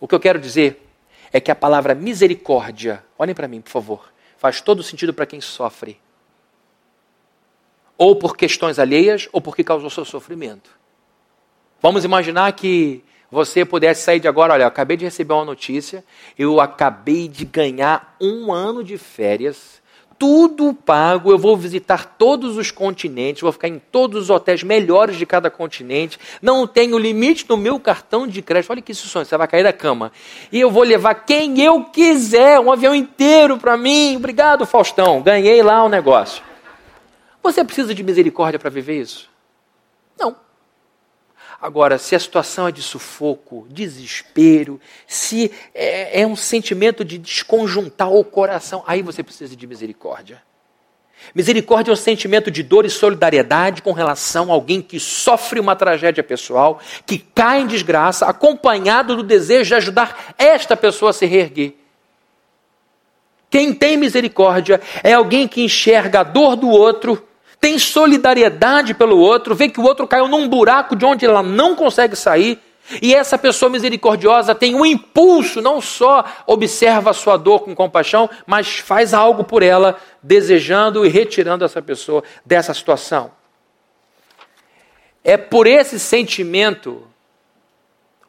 [0.00, 0.84] O que eu quero dizer
[1.32, 4.09] é que a palavra misericórdia, olhem para mim, por favor,
[4.40, 6.00] faz todo sentido para quem sofre.
[7.98, 10.70] Ou por questões alheias, ou porque causou seu sofrimento.
[11.78, 16.02] Vamos imaginar que você pudesse sair de agora, olha, acabei de receber uma notícia,
[16.38, 19.79] eu acabei de ganhar um ano de férias
[20.20, 25.16] tudo pago, eu vou visitar todos os continentes, vou ficar em todos os hotéis melhores
[25.16, 28.70] de cada continente, não tenho limite no meu cartão de crédito.
[28.70, 30.12] Olha que sonho, você vai cair da cama.
[30.52, 34.16] E eu vou levar quem eu quiser, um avião inteiro para mim.
[34.16, 36.42] Obrigado, Faustão, ganhei lá o um negócio.
[37.42, 39.26] Você precisa de misericórdia para viver isso?
[40.18, 40.36] Não.
[41.60, 48.10] Agora, se a situação é de sufoco, desespero, se é, é um sentimento de desconjuntar
[48.10, 50.42] o coração, aí você precisa de misericórdia.
[51.34, 55.76] Misericórdia é um sentimento de dor e solidariedade com relação a alguém que sofre uma
[55.76, 61.26] tragédia pessoal, que cai em desgraça, acompanhado do desejo de ajudar esta pessoa a se
[61.26, 61.74] reerguer.
[63.50, 67.28] Quem tem misericórdia é alguém que enxerga a dor do outro
[67.60, 71.76] tem solidariedade pelo outro, vê que o outro caiu num buraco de onde ela não
[71.76, 72.58] consegue sair.
[73.02, 78.28] E essa pessoa misericordiosa tem um impulso, não só observa a sua dor com compaixão,
[78.46, 83.30] mas faz algo por ela, desejando e retirando essa pessoa dessa situação.
[85.22, 87.06] É por esse sentimento,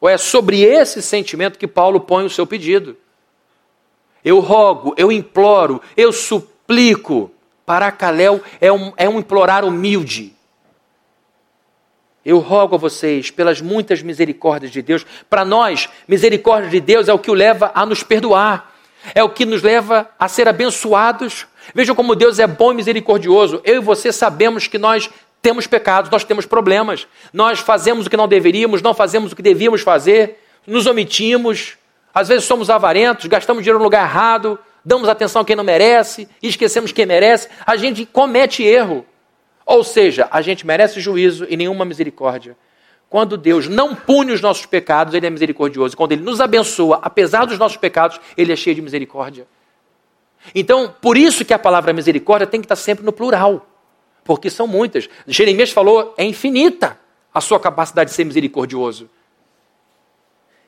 [0.00, 2.96] ou é sobre esse sentimento que Paulo põe o seu pedido.
[4.22, 7.32] Eu rogo, eu imploro, eu suplico
[7.72, 10.34] Paracaléu é um, é um implorar humilde.
[12.22, 17.14] Eu rogo a vocês, pelas muitas misericórdias de Deus, para nós, misericórdia de Deus é
[17.14, 18.74] o que o leva a nos perdoar,
[19.14, 21.46] é o que nos leva a ser abençoados.
[21.74, 23.62] Vejam como Deus é bom e misericordioso.
[23.64, 25.08] Eu e você sabemos que nós
[25.40, 29.40] temos pecados, nós temos problemas, nós fazemos o que não deveríamos, não fazemos o que
[29.40, 31.78] devíamos fazer, nos omitimos,
[32.12, 36.28] às vezes somos avarentos, gastamos dinheiro no lugar errado, damos atenção a quem não merece
[36.42, 39.06] e esquecemos quem merece, a gente comete erro.
[39.64, 42.56] Ou seja, a gente merece juízo e nenhuma misericórdia.
[43.08, 45.96] Quando Deus não pune os nossos pecados, Ele é misericordioso.
[45.96, 49.46] Quando Ele nos abençoa, apesar dos nossos pecados, Ele é cheio de misericórdia.
[50.54, 53.66] Então, por isso que a palavra misericórdia tem que estar sempre no plural,
[54.24, 55.08] porque são muitas.
[55.26, 56.98] Jeremias falou, é infinita
[57.32, 59.08] a sua capacidade de ser misericordioso.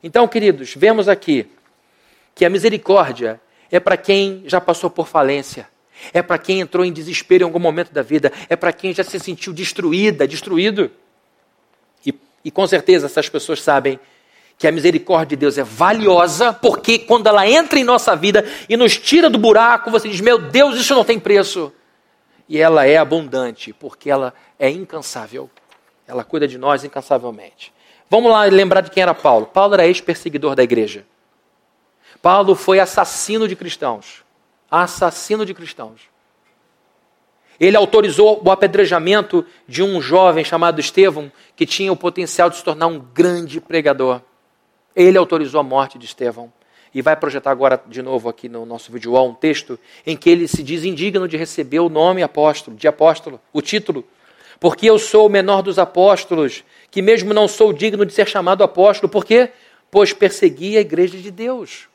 [0.02, 1.46] Então, queridos, vemos aqui
[2.34, 3.40] que a misericórdia
[3.76, 5.68] é para quem já passou por falência,
[6.12, 9.02] é para quem entrou em desespero em algum momento da vida, é para quem já
[9.02, 10.92] se sentiu destruída, destruído.
[12.06, 13.98] E, e com certeza essas pessoas sabem
[14.56, 18.76] que a misericórdia de Deus é valiosa, porque quando ela entra em nossa vida e
[18.76, 21.72] nos tira do buraco, você diz: Meu Deus, isso não tem preço.
[22.48, 25.50] E ela é abundante, porque ela é incansável.
[26.06, 27.72] Ela cuida de nós incansavelmente.
[28.08, 29.46] Vamos lá lembrar de quem era Paulo.
[29.46, 31.04] Paulo era ex-perseguidor da igreja.
[32.24, 34.24] Paulo foi assassino de cristãos.
[34.70, 36.00] Assassino de cristãos.
[37.60, 42.64] Ele autorizou o apedrejamento de um jovem chamado Estevão, que tinha o potencial de se
[42.64, 44.22] tornar um grande pregador.
[44.96, 46.50] Ele autorizou a morte de Estevão.
[46.94, 50.48] E vai projetar agora de novo aqui no nosso vídeo um texto em que ele
[50.48, 54.02] se diz indigno de receber o nome apóstolo, de apóstolo, o título.
[54.58, 58.64] Porque eu sou o menor dos apóstolos, que mesmo não sou digno de ser chamado
[58.64, 59.50] apóstolo, por quê?
[59.90, 61.92] Pois persegui a igreja de Deus.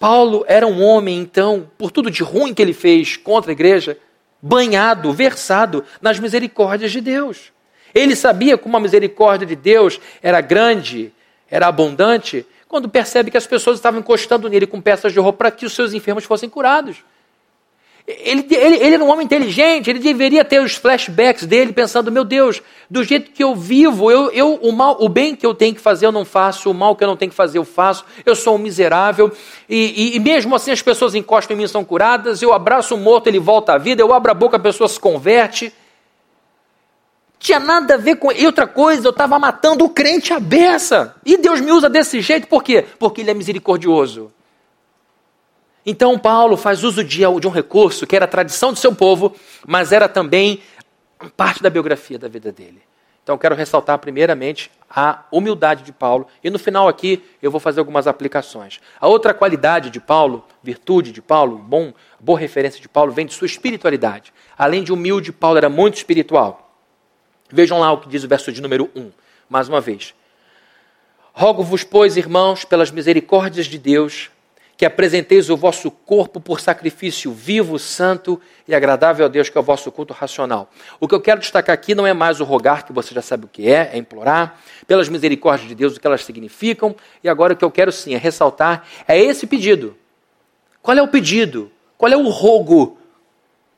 [0.00, 3.98] Paulo era um homem, então, por tudo de ruim que ele fez contra a igreja,
[4.40, 7.52] banhado, versado nas misericórdias de Deus.
[7.94, 11.12] Ele sabia como a misericórdia de Deus era grande,
[11.50, 15.50] era abundante, quando percebe que as pessoas estavam encostando nele com peças de roupa para
[15.50, 17.04] que os seus enfermos fossem curados.
[18.06, 22.24] Ele, ele, ele era um homem inteligente, ele deveria ter os flashbacks dele, pensando: meu
[22.24, 25.74] Deus, do jeito que eu vivo, eu, eu, o, mal, o bem que eu tenho
[25.74, 28.04] que fazer eu não faço, o mal que eu não tenho que fazer eu faço,
[28.24, 29.30] eu sou um miserável,
[29.68, 32.98] e, e, e mesmo assim as pessoas encostam em mim são curadas, eu abraço o
[32.98, 35.72] morto, ele volta à vida, eu abro a boca, a pessoa se converte.
[37.38, 38.30] Tinha nada a ver com.
[38.30, 41.14] E outra coisa, eu estava matando o crente à beça.
[41.24, 42.84] E Deus me usa desse jeito, por quê?
[42.98, 44.30] Porque Ele é misericordioso.
[45.84, 49.34] Então Paulo faz uso de, de um recurso que era a tradição do seu povo,
[49.66, 50.62] mas era também
[51.36, 52.82] parte da biografia da vida dele.
[53.22, 57.80] Então quero ressaltar primeiramente a humildade de Paulo e no final aqui eu vou fazer
[57.80, 58.80] algumas aplicações.
[58.98, 63.34] A outra qualidade de Paulo, virtude de Paulo, bom, boa referência de Paulo vem de
[63.34, 64.32] sua espiritualidade.
[64.58, 66.74] Além de humilde, Paulo era muito espiritual.
[67.52, 69.10] Vejam lá o que diz o verso de número 1,
[69.48, 70.14] mais uma vez.
[71.32, 74.30] Rogo-vos, pois, irmãos, pelas misericórdias de Deus,
[74.80, 79.60] que apresenteis o vosso corpo por sacrifício vivo, santo e agradável a Deus, que é
[79.60, 80.70] o vosso culto racional.
[80.98, 83.44] O que eu quero destacar aqui não é mais o rogar, que você já sabe
[83.44, 87.52] o que é, é implorar, pelas misericórdias de Deus, o que elas significam, e agora
[87.52, 89.98] o que eu quero sim é ressaltar é esse pedido.
[90.80, 91.70] Qual é o pedido?
[91.98, 92.96] Qual é o rogo?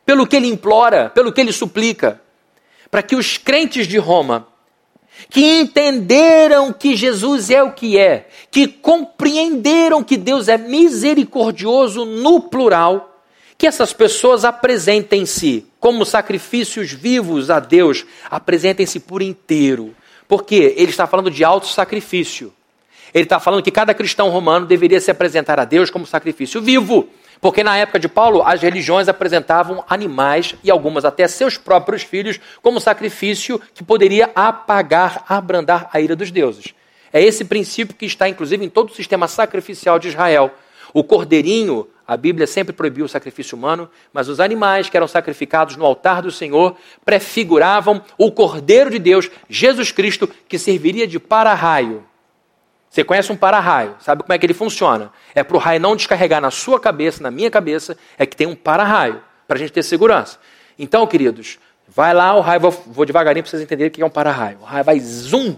[0.07, 2.23] Pelo que ele implora, pelo que ele suplica?
[2.89, 4.47] Para que os crentes de Roma
[5.31, 12.41] que entenderam que Jesus é o que é, que compreenderam que Deus é misericordioso no
[12.41, 13.23] plural,
[13.57, 19.95] que essas pessoas apresentem-se como sacrifícios vivos a Deus, apresentem-se por inteiro.
[20.27, 22.53] Porque ele está falando de auto-sacrifício.
[23.13, 27.09] Ele está falando que cada cristão romano deveria se apresentar a Deus como sacrifício vivo.
[27.43, 32.39] Porque na época de Paulo, as religiões apresentavam animais e algumas até seus próprios filhos
[32.63, 36.73] como sacrifício que poderia apagar, abrandar a ira dos deuses.
[37.13, 40.53] É esse princípio que está inclusive em todo o sistema sacrificial de Israel.
[40.95, 45.75] O cordeirinho, a Bíblia sempre proibiu o sacrifício humano, mas os animais que eram sacrificados
[45.75, 52.05] no altar do Senhor prefiguravam o Cordeiro de Deus, Jesus Cristo, que serviria de para-raio
[52.93, 55.11] você conhece um para-raio, sabe como é que ele funciona?
[55.35, 58.47] É para o raio não descarregar na sua cabeça, na minha cabeça, é que tem
[58.47, 60.39] um para-raio, para a gente ter segurança.
[60.79, 64.05] Então, queridos, vai lá, o raio, vou, vou devagarinho para vocês entenderem o que é
[64.05, 64.59] um para-raio.
[64.61, 65.57] O raio vai zoom,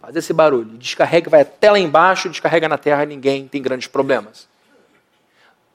[0.00, 4.46] fazer esse barulho, descarrega, vai até lá embaixo, descarrega na terra ninguém tem grandes problemas.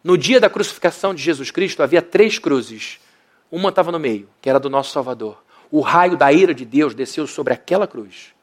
[0.01, 3.01] No dia da crucificação de Jesus Cristo havia três cruzes.
[3.51, 5.43] Uma estava no meio, que era do nosso Salvador.
[5.69, 8.33] O raio da ira de Deus desceu sobre aquela cruz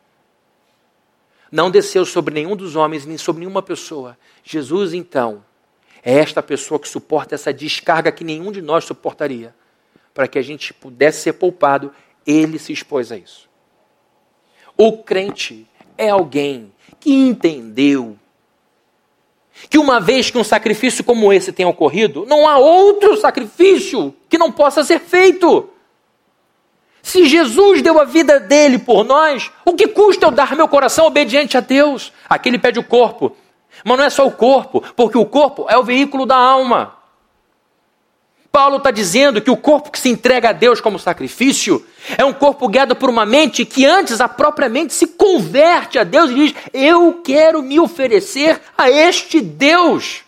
[1.51, 4.17] não desceu sobre nenhum dos homens, nem sobre nenhuma pessoa.
[4.45, 5.45] Jesus, então,
[6.03, 9.55] é esta pessoa que suporta essa descarga que nenhum de nós suportaria.
[10.13, 11.93] Para que a gente pudesse ser poupado,
[12.27, 13.49] ele se expôs a isso.
[14.77, 18.19] O crente é alguém que entendeu
[19.69, 24.39] que uma vez que um sacrifício como esse tenha ocorrido, não há outro sacrifício que
[24.39, 25.69] não possa ser feito.
[27.03, 31.07] Se Jesus deu a vida dele por nós, o que custa eu dar meu coração
[31.07, 32.13] obediente a Deus?
[32.29, 33.37] Aqui ele pede o corpo.
[33.85, 36.99] Mas não é só o corpo, porque o corpo é o veículo da alma.
[38.51, 42.33] Paulo está dizendo que o corpo que se entrega a Deus como sacrifício é um
[42.33, 46.35] corpo guiado por uma mente que antes a própria mente se converte a Deus e
[46.35, 50.25] diz: Eu quero me oferecer a este Deus,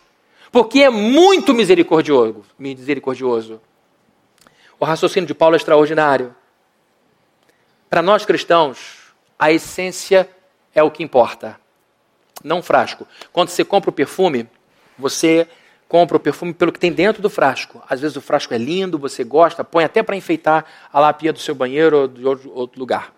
[0.52, 2.44] porque é muito misericordioso.
[2.58, 3.60] misericordioso.
[4.78, 6.34] O raciocínio de Paulo é extraordinário.
[7.90, 10.30] Para nós cristãos, a essência
[10.72, 11.58] é o que importa,
[12.44, 13.04] não o frasco.
[13.32, 14.48] Quando você compra o perfume,
[14.96, 15.48] você
[15.88, 17.82] compra o perfume pelo que tem dentro do frasco.
[17.90, 21.40] Às vezes o frasco é lindo, você gosta, põe até para enfeitar a lápia do
[21.40, 23.12] seu banheiro ou de outro lugar.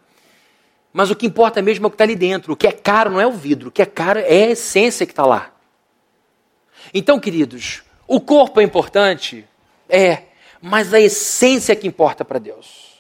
[0.90, 2.54] Mas o que importa mesmo é o que está ali dentro.
[2.54, 5.04] O que é caro não é o vidro, o que é caro é a essência
[5.04, 5.52] que está lá.
[6.94, 9.46] Então, queridos, o corpo é importante?
[9.86, 10.22] É,
[10.62, 12.91] mas a essência é que importa para Deus.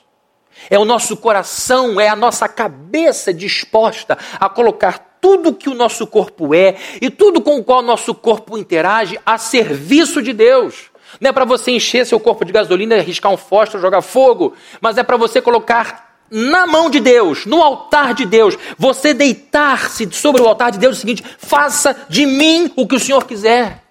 [0.70, 6.06] É o nosso coração, é a nossa cabeça disposta a colocar tudo que o nosso
[6.06, 10.90] corpo é e tudo com o qual o nosso corpo interage a serviço de Deus.
[11.20, 14.98] Não é para você encher seu corpo de gasolina, arriscar um fósforo, jogar fogo, mas
[14.98, 20.40] é para você colocar na mão de Deus, no altar de Deus, você deitar-se sobre
[20.40, 23.82] o altar de Deus é o seguinte: faça de mim o que o Senhor quiser.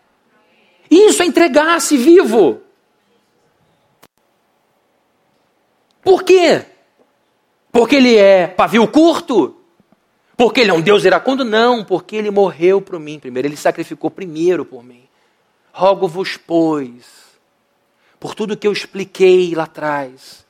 [0.90, 2.62] Isso é entregar-se vivo.
[6.02, 6.66] Por quê?
[7.72, 9.56] Porque ele é pavio curto?
[10.36, 11.46] Porque ele é um Deus iracundo?
[11.46, 15.04] Não, porque ele morreu por mim primeiro, ele sacrificou primeiro por mim.
[15.72, 17.06] Rogo-vos, pois,
[18.20, 20.46] por tudo que eu expliquei lá atrás,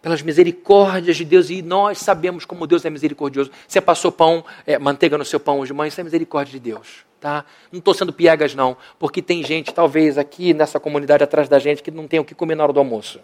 [0.00, 3.50] pelas misericórdias de Deus, e nós sabemos como Deus é misericordioso.
[3.66, 7.04] Você passou pão, é, manteiga no seu pão hoje, mãe, isso é misericórdia de Deus.
[7.20, 7.44] tá?
[7.72, 8.76] Não estou sendo piegas, não.
[8.98, 12.34] Porque tem gente, talvez, aqui nessa comunidade atrás da gente, que não tem o que
[12.34, 13.20] comer na hora do almoço.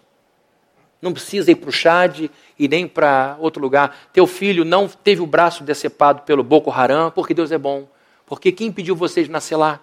[1.03, 4.09] Não precisa ir para o Chad e nem para outro lugar.
[4.13, 7.89] Teu filho não teve o braço decepado pelo Boko Haram, porque Deus é bom.
[8.25, 9.81] Porque quem pediu vocês nascer lá?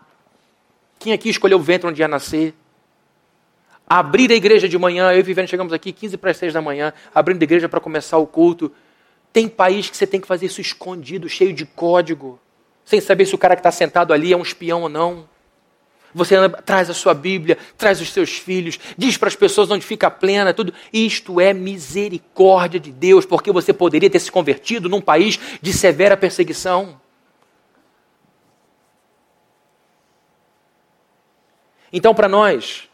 [0.97, 2.53] Quem aqui escolheu o ventre onde ia nascer?
[3.85, 6.61] Abrir a igreja de manhã, eu e Viviane chegamos aqui 15 para as 6 da
[6.61, 8.71] manhã, abrindo a igreja para começar o culto.
[9.33, 12.39] Tem país que você tem que fazer isso escondido, cheio de código,
[12.85, 15.27] sem saber se o cara que está sentado ali é um espião ou não.
[16.13, 16.35] Você
[16.65, 20.11] traz a sua Bíblia, traz os seus filhos, diz para as pessoas onde fica a
[20.11, 20.73] plena, tudo.
[20.91, 26.17] Isto é misericórdia de Deus, porque você poderia ter se convertido num país de severa
[26.17, 26.99] perseguição.
[31.91, 32.87] Então, para nós,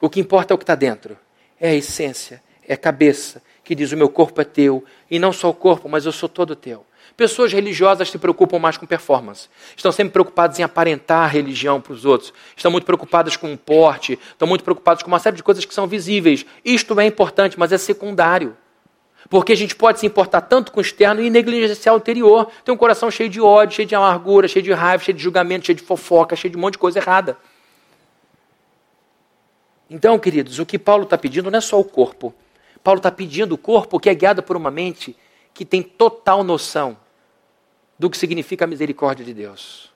[0.00, 1.16] o que importa é o que está dentro,
[1.58, 5.32] é a essência, é a cabeça, que diz: O meu corpo é teu, e não
[5.32, 6.86] só o corpo, mas eu sou todo teu.
[7.16, 9.48] Pessoas religiosas se preocupam mais com performance.
[9.74, 12.32] Estão sempre preocupadas em aparentar religião para os outros.
[12.54, 14.18] Estão muito preocupadas com o porte.
[14.32, 16.44] Estão muito preocupadas com uma série de coisas que são visíveis.
[16.62, 18.54] Isto é importante, mas é secundário.
[19.30, 22.50] Porque a gente pode se importar tanto com o externo e negligenciar o interior.
[22.62, 25.64] Tem um coração cheio de ódio, cheio de amargura, cheio de raiva, cheio de julgamento,
[25.64, 27.38] cheio de fofoca, cheio de um monte de coisa errada.
[29.88, 32.34] Então, queridos, o que Paulo está pedindo não é só o corpo.
[32.84, 35.16] Paulo está pedindo o corpo que é guiado por uma mente
[35.54, 37.05] que tem total noção
[37.98, 39.92] do que significa a misericórdia de Deus.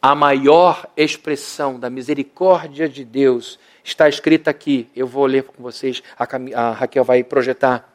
[0.00, 4.88] A maior expressão da misericórdia de Deus está escrita aqui.
[4.94, 6.46] Eu vou ler com vocês, a, Cam...
[6.54, 7.90] a Raquel vai projetar.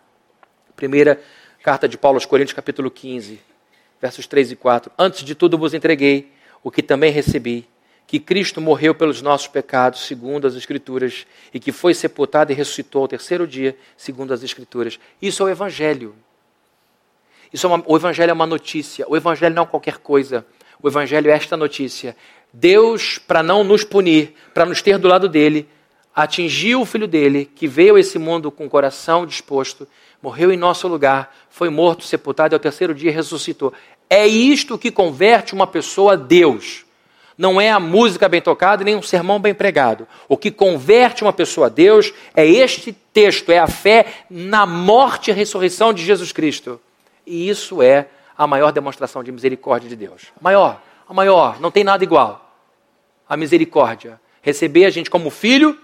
[0.76, 1.22] Primeira
[1.62, 3.40] carta de Paulo aos Coríntios, capítulo 15,
[4.02, 4.92] versos 3 e 4.
[4.98, 6.32] Antes de tudo vos entreguei
[6.64, 7.68] o que também recebi,
[8.08, 13.04] que Cristo morreu pelos nossos pecados, segundo as Escrituras, e que foi sepultado e ressuscitou
[13.04, 15.00] ao terceiro dia, segundo as Escrituras.
[15.22, 16.16] Isso é o Evangelho.
[17.52, 19.06] Isso é uma, o Evangelho é uma notícia.
[19.08, 20.46] O Evangelho não é qualquer coisa.
[20.82, 22.16] O Evangelho é esta notícia.
[22.54, 25.68] Deus, para não nos punir, para nos ter do lado dele,
[26.16, 29.88] atingiu o filho dele, que veio a esse mundo com o coração disposto,
[30.22, 33.74] morreu em nosso lugar, foi morto, sepultado e ao terceiro dia ressuscitou.
[34.10, 36.86] É isto que converte uma pessoa a Deus.
[37.38, 40.08] Não é a música bem tocada nem um sermão bem pregado.
[40.28, 45.32] O que converte uma pessoa a Deus é este texto, é a fé na morte
[45.32, 46.82] e ressurreição de Jesus Cristo.
[47.30, 50.34] E isso é a maior demonstração de misericórdia de Deus.
[50.36, 52.56] A maior, a maior, não tem nada igual.
[53.30, 54.20] A misericórdia.
[54.42, 55.78] Receber a gente como filho,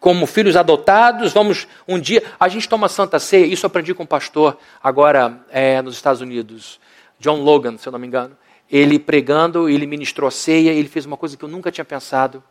[0.00, 2.24] como filhos adotados, vamos um dia.
[2.40, 6.80] A gente toma santa ceia, isso aprendi com um pastor agora é, nos Estados Unidos,
[7.20, 8.36] John Logan, se eu não me engano.
[8.68, 12.42] Ele pregando, ele ministrou ceia, ele fez uma coisa que eu nunca tinha pensado.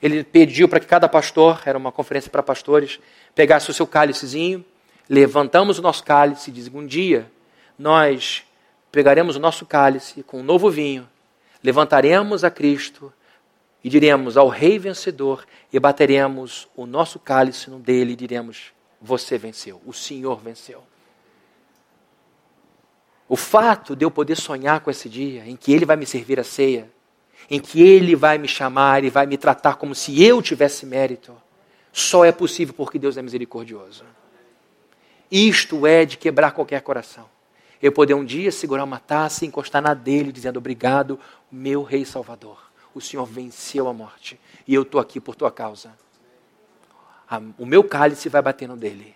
[0.00, 3.00] Ele pediu para que cada pastor, era uma conferência para pastores,
[3.34, 4.64] pegasse o seu cálicezinho
[5.10, 7.28] levantamos o nosso cálice e diz: um dia
[7.76, 8.44] nós
[8.92, 11.08] pegaremos o nosso cálice com um novo vinho,
[11.62, 13.12] levantaremos a Cristo
[13.82, 19.36] e diremos ao Rei vencedor e bateremos o nosso cálice no dele e diremos: Você
[19.36, 20.84] venceu, o Senhor venceu.
[23.28, 26.38] O fato de eu poder sonhar com esse dia em que Ele vai me servir
[26.38, 26.90] a ceia,
[27.48, 31.36] em que Ele vai me chamar e vai me tratar como se eu tivesse mérito,
[31.92, 34.04] só é possível porque Deus é misericordioso.
[35.30, 37.28] Isto é de quebrar qualquer coração.
[37.80, 41.18] Eu poder um dia segurar uma taça e encostar na dele, dizendo: Obrigado,
[41.50, 42.58] meu Rei Salvador.
[42.94, 45.92] O Senhor venceu a morte e eu estou aqui por tua causa.
[47.56, 49.14] O meu cálice vai bater no dele.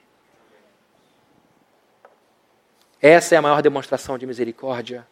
[3.02, 5.06] Essa é a maior demonstração de misericórdia.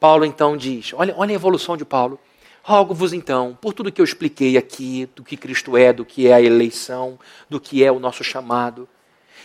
[0.00, 2.18] Paulo então diz: olha, olha a evolução de Paulo.
[2.64, 6.34] Rogo-vos então, por tudo que eu expliquei aqui, do que Cristo é, do que é
[6.34, 8.88] a eleição, do que é o nosso chamado,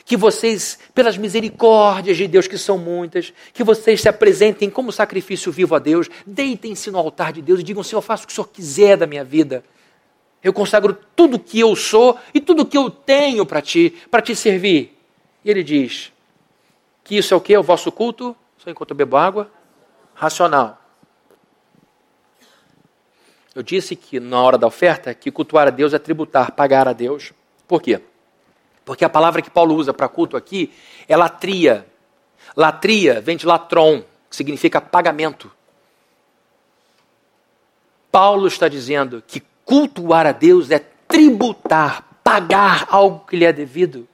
[0.07, 5.51] que vocês, pelas misericórdias de Deus, que são muitas, que vocês se apresentem como sacrifício
[5.51, 8.35] vivo a Deus, deitem-se no altar de Deus e digam: Senhor, faça o que o
[8.35, 9.65] Senhor quiser da minha vida.
[10.41, 14.33] Eu consagro tudo que eu sou e tudo que eu tenho para ti, para te
[14.33, 14.97] servir.
[15.43, 16.13] E ele diz
[17.03, 17.57] que isso é o que?
[17.57, 18.33] O vosso culto?
[18.59, 19.51] Só enquanto eu bebo água?
[20.15, 20.81] Racional.
[23.53, 26.93] Eu disse que na hora da oferta, que cultuar a Deus é tributar, pagar a
[26.93, 27.33] Deus.
[27.67, 28.01] Por quê?
[28.87, 30.71] Porque a palavra que Paulo usa para culto aqui
[31.09, 31.85] é latria.
[32.55, 35.51] Latria vem de latron, que significa pagamento.
[38.09, 44.07] Paulo está dizendo que cultuar a Deus é tributar, pagar algo que lhe é devido.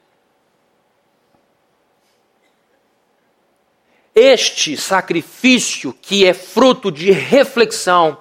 [4.15, 8.17] Este sacrifício, que é fruto de reflexão,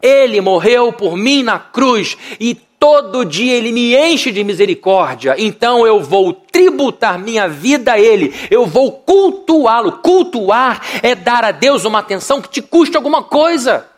[0.00, 2.54] ele morreu por mim na cruz e
[2.86, 8.32] todo dia ele me enche de misericórdia, então eu vou tributar minha vida a ele,
[8.48, 9.98] eu vou cultuá-lo.
[9.98, 13.88] Cultuar é dar a Deus uma atenção que te custe alguma coisa.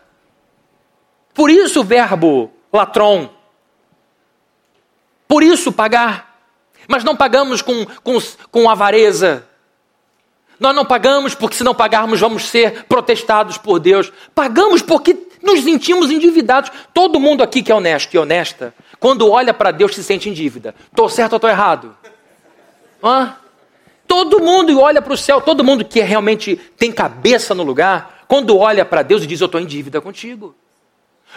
[1.34, 3.28] Por isso o verbo latron.
[5.28, 6.40] Por isso pagar.
[6.88, 8.18] Mas não pagamos com, com,
[8.50, 9.46] com avareza.
[10.58, 14.10] Nós não pagamos porque, se não pagarmos, vamos ser protestados por Deus.
[14.34, 16.70] Pagamos porque nos sentimos endividados.
[16.92, 20.32] Todo mundo aqui que é honesto e honesta, quando olha para Deus, se sente em
[20.32, 20.74] dívida.
[20.90, 21.96] Estou certo ou estou errado?
[23.02, 23.36] Hã?
[24.06, 28.56] Todo mundo olha para o céu, todo mundo que realmente tem cabeça no lugar, quando
[28.56, 30.54] olha para Deus e diz: Eu estou em dívida contigo.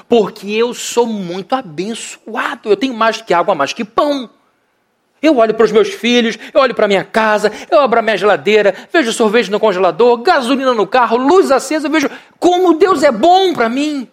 [0.07, 2.69] Porque eu sou muito abençoado.
[2.69, 4.29] Eu tenho mais que água, mais que pão.
[5.21, 8.01] Eu olho para os meus filhos, eu olho para a minha casa, eu abro a
[8.01, 12.09] minha geladeira, vejo sorvete no congelador, gasolina no carro, luz acesa, eu vejo
[12.39, 14.07] como Deus é bom para mim.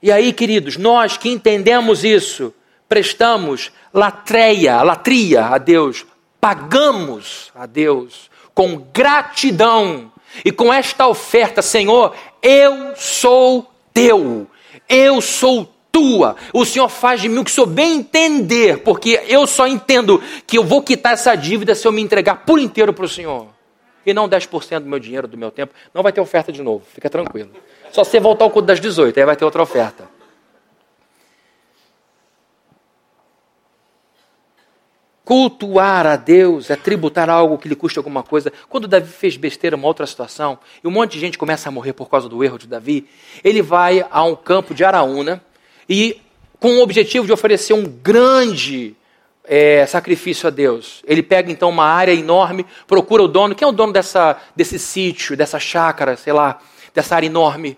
[0.00, 2.54] E aí, queridos, nós que entendemos isso,
[2.88, 6.06] prestamos latreia, latria a Deus,
[6.40, 10.12] pagamos a Deus com gratidão
[10.44, 14.46] e com esta oferta, Senhor, eu sou teu,
[14.88, 16.34] eu sou tua.
[16.52, 20.58] O Senhor faz de mim o que sou bem entender, porque eu só entendo que
[20.58, 23.46] eu vou quitar essa dívida se eu me entregar por inteiro para o Senhor.
[24.04, 25.72] E não 10% do meu dinheiro, do meu tempo.
[25.94, 27.50] Não vai ter oferta de novo, fica tranquilo.
[27.92, 30.08] Só você voltar ao culto das 18, aí vai ter outra oferta.
[35.24, 38.52] Cultuar a Deus é tributar algo que lhe custe alguma coisa.
[38.68, 41.92] Quando Davi fez besteira, uma outra situação, e um monte de gente começa a morrer
[41.92, 43.08] por causa do erro de Davi,
[43.42, 45.40] ele vai a um campo de Araúna,
[45.88, 46.20] e
[46.60, 48.96] com o objetivo de oferecer um grande
[49.44, 51.02] é, sacrifício a Deus.
[51.06, 53.54] Ele pega então uma área enorme, procura o dono.
[53.54, 56.58] Quem é o dono dessa, desse sítio, dessa chácara, sei lá,
[56.94, 57.76] dessa área enorme?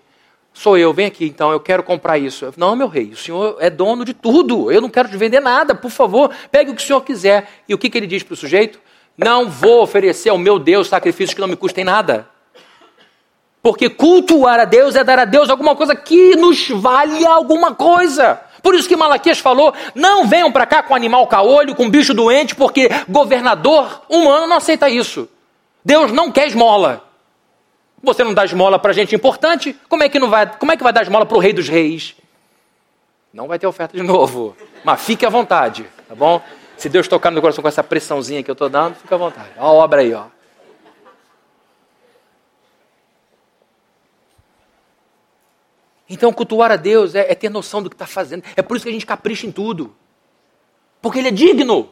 [0.53, 2.51] Sou eu, vem aqui então, eu quero comprar isso.
[2.57, 5.75] Não, meu rei, o senhor é dono de tudo, eu não quero te vender nada,
[5.75, 7.47] por favor, pegue o que o senhor quiser.
[7.69, 8.79] E o que, que ele diz para o sujeito?
[9.15, 12.27] Não vou oferecer ao meu Deus sacrifícios que não me custem nada.
[13.61, 18.39] Porque cultuar a Deus é dar a Deus alguma coisa que nos vale alguma coisa.
[18.61, 22.55] Por isso que Malaquias falou: não venham para cá com animal caolho, com bicho doente,
[22.55, 25.27] porque governador humano não aceita isso.
[25.83, 27.03] Deus não quer esmola.
[28.03, 30.45] Você não dá esmola para gente importante, como é que não vai?
[30.57, 32.15] Como é que vai dar esmola para o rei dos reis?
[33.33, 34.55] Não vai ter oferta de novo.
[34.83, 36.41] Mas fique à vontade, tá bom?
[36.77, 39.17] Se Deus tocar no meu coração com essa pressãozinha que eu estou dando, fique à
[39.17, 39.49] vontade.
[39.57, 40.25] Olha a obra aí, ó.
[46.09, 48.43] Então, cultuar a Deus é, é ter noção do que está fazendo.
[48.55, 49.93] É por isso que a gente capricha em tudo.
[51.01, 51.89] Porque Ele é digno.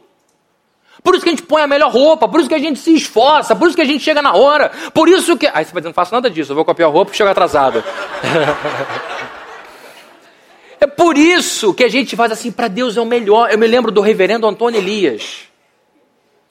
[1.02, 2.94] Por isso que a gente põe a melhor roupa, por isso que a gente se
[2.94, 5.46] esforça, por isso que a gente chega na hora, por isso que.
[5.46, 7.30] Aí você vai dizer, não faço nada disso, eu vou copiar a roupa e chego
[7.30, 7.84] atrasado.
[10.80, 13.50] é por isso que a gente faz assim, para Deus é o melhor.
[13.50, 15.42] Eu me lembro do reverendo Antônio Elias,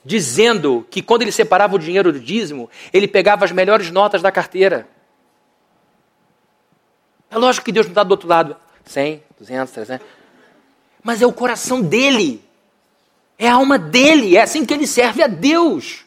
[0.03, 4.31] dizendo que quando ele separava o dinheiro do dízimo, ele pegava as melhores notas da
[4.31, 4.87] carteira.
[7.35, 8.55] É lógico que Deus não está do outro lado.
[8.85, 10.07] 100, 200, 300.
[11.03, 12.41] Mas é o coração dele.
[13.37, 14.37] É a alma dele.
[14.37, 16.05] É assim que ele serve a Deus.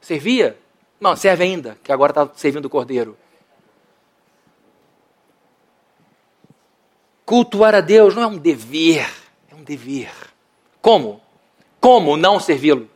[0.00, 0.58] Servia?
[0.98, 3.14] Não, serve ainda, que agora está servindo o cordeiro.
[7.26, 9.06] Cultuar a Deus não é um dever,
[9.52, 10.10] é um dever.
[10.80, 11.20] Como?
[11.78, 12.88] Como não servi-lo?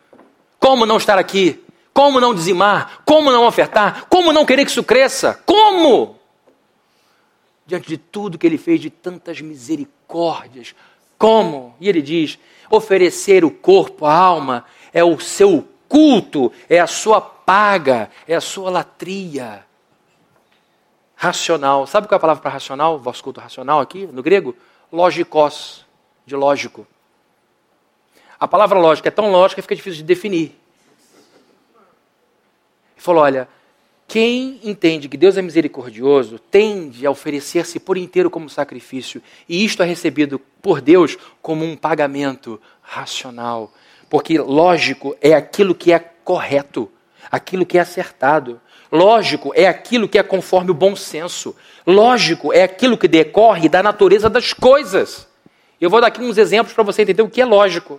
[0.58, 1.62] Como não estar aqui?
[1.92, 3.02] Como não dizimar?
[3.04, 4.06] Como não ofertar?
[4.08, 5.38] Como não querer que isso cresça?
[5.44, 6.21] Como?
[7.72, 10.74] Diante de tudo que ele fez, de tantas misericórdias.
[11.16, 11.74] Como?
[11.80, 12.38] E ele diz:
[12.70, 18.40] oferecer o corpo, a alma, é o seu culto, é a sua paga, é a
[18.40, 19.64] sua latria.
[21.16, 21.86] Racional.
[21.86, 22.98] Sabe qual é a palavra para racional?
[22.98, 24.54] Vosso culto racional aqui, no grego?
[24.92, 25.86] Logikos,
[26.26, 26.86] de lógico.
[28.38, 30.60] A palavra lógica é tão lógica que fica difícil de definir.
[32.92, 33.48] Ele falou: olha,
[34.12, 39.82] quem entende que Deus é misericordioso tende a oferecer-se por inteiro como sacrifício, e isto
[39.82, 43.72] é recebido por Deus como um pagamento racional.
[44.10, 46.92] Porque lógico é aquilo que é correto,
[47.30, 48.60] aquilo que é acertado.
[48.92, 51.56] Lógico é aquilo que é conforme o bom senso.
[51.86, 55.26] Lógico é aquilo que decorre da natureza das coisas.
[55.80, 57.98] Eu vou dar aqui uns exemplos para você entender o que é lógico.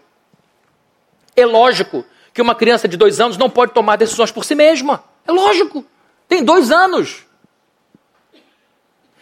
[1.36, 5.04] É lógico que uma criança de dois anos não pode tomar decisões por si mesma.
[5.28, 5.84] É lógico.
[6.28, 7.26] Tem dois anos.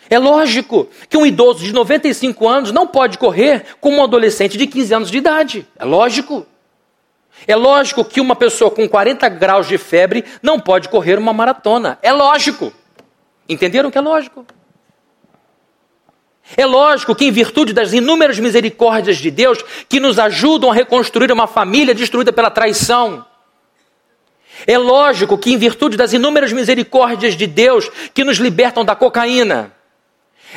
[0.09, 4.67] É lógico que um idoso de 95 anos não pode correr como um adolescente de
[4.67, 5.67] 15 anos de idade.
[5.79, 6.45] É lógico.
[7.47, 11.97] É lógico que uma pessoa com 40 graus de febre não pode correr uma maratona.
[12.01, 12.73] É lógico.
[13.47, 14.45] Entenderam que é lógico?
[16.57, 21.31] É lógico que, em virtude das inúmeras misericórdias de Deus que nos ajudam a reconstruir
[21.31, 23.25] uma família destruída pela traição,
[24.67, 29.73] é lógico que, em virtude das inúmeras misericórdias de Deus que nos libertam da cocaína,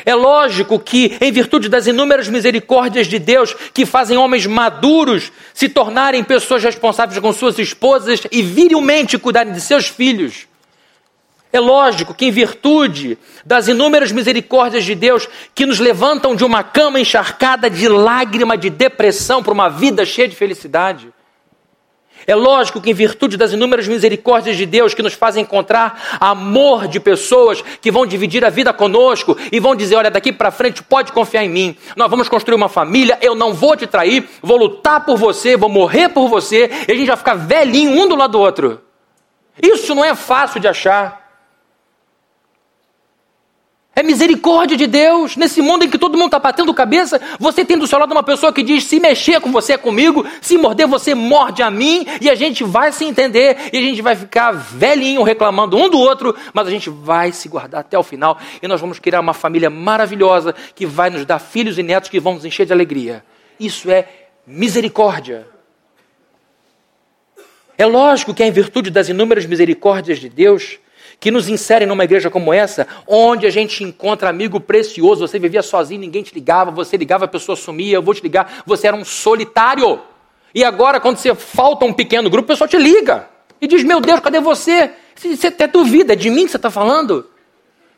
[0.03, 5.69] é lógico que, em virtude das inúmeras misericórdias de Deus que fazem homens maduros se
[5.69, 10.47] tornarem pessoas responsáveis com suas esposas e virilmente cuidarem de seus filhos,
[11.53, 16.63] é lógico que, em virtude das inúmeras misericórdias de Deus que nos levantam de uma
[16.63, 21.13] cama encharcada de lágrima de depressão para uma vida cheia de felicidade,
[22.27, 26.87] é lógico que, em virtude das inúmeras misericórdias de Deus que nos fazem encontrar amor
[26.87, 30.81] de pessoas que vão dividir a vida conosco e vão dizer: olha, daqui para frente
[30.81, 34.57] pode confiar em mim, nós vamos construir uma família, eu não vou te trair, vou
[34.57, 38.15] lutar por você, vou morrer por você, e a gente vai ficar velhinho um do
[38.15, 38.81] lado do outro.
[39.61, 41.24] Isso não é fácil de achar.
[43.95, 45.37] É misericórdia de Deus.
[45.37, 48.23] Nesse mundo em que todo mundo está batendo cabeça, você tem do seu lado uma
[48.23, 52.05] pessoa que diz: se mexer com você é comigo, se morder você morde a mim,
[52.19, 55.97] e a gente vai se entender, e a gente vai ficar velhinho reclamando um do
[55.97, 59.33] outro, mas a gente vai se guardar até o final, e nós vamos criar uma
[59.33, 63.23] família maravilhosa que vai nos dar filhos e netos que vão nos encher de alegria.
[63.57, 64.09] Isso é
[64.45, 65.47] misericórdia.
[67.77, 70.79] É lógico que é em virtude das inúmeras misericórdias de Deus
[71.19, 75.27] que nos inserem numa igreja como essa, onde a gente encontra amigo precioso.
[75.27, 78.63] Você vivia sozinho, ninguém te ligava, você ligava, a pessoa sumia, eu vou te ligar,
[78.65, 79.99] você era um solitário.
[80.53, 83.99] E agora, quando você falta um pequeno grupo, o pessoal te liga e diz: Meu
[83.99, 84.91] Deus, cadê você?
[85.15, 87.29] Você até duvida, é de mim que você está falando?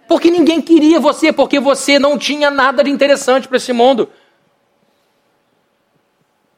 [0.08, 4.10] Porque ninguém queria você, porque você não tinha nada de interessante para esse mundo.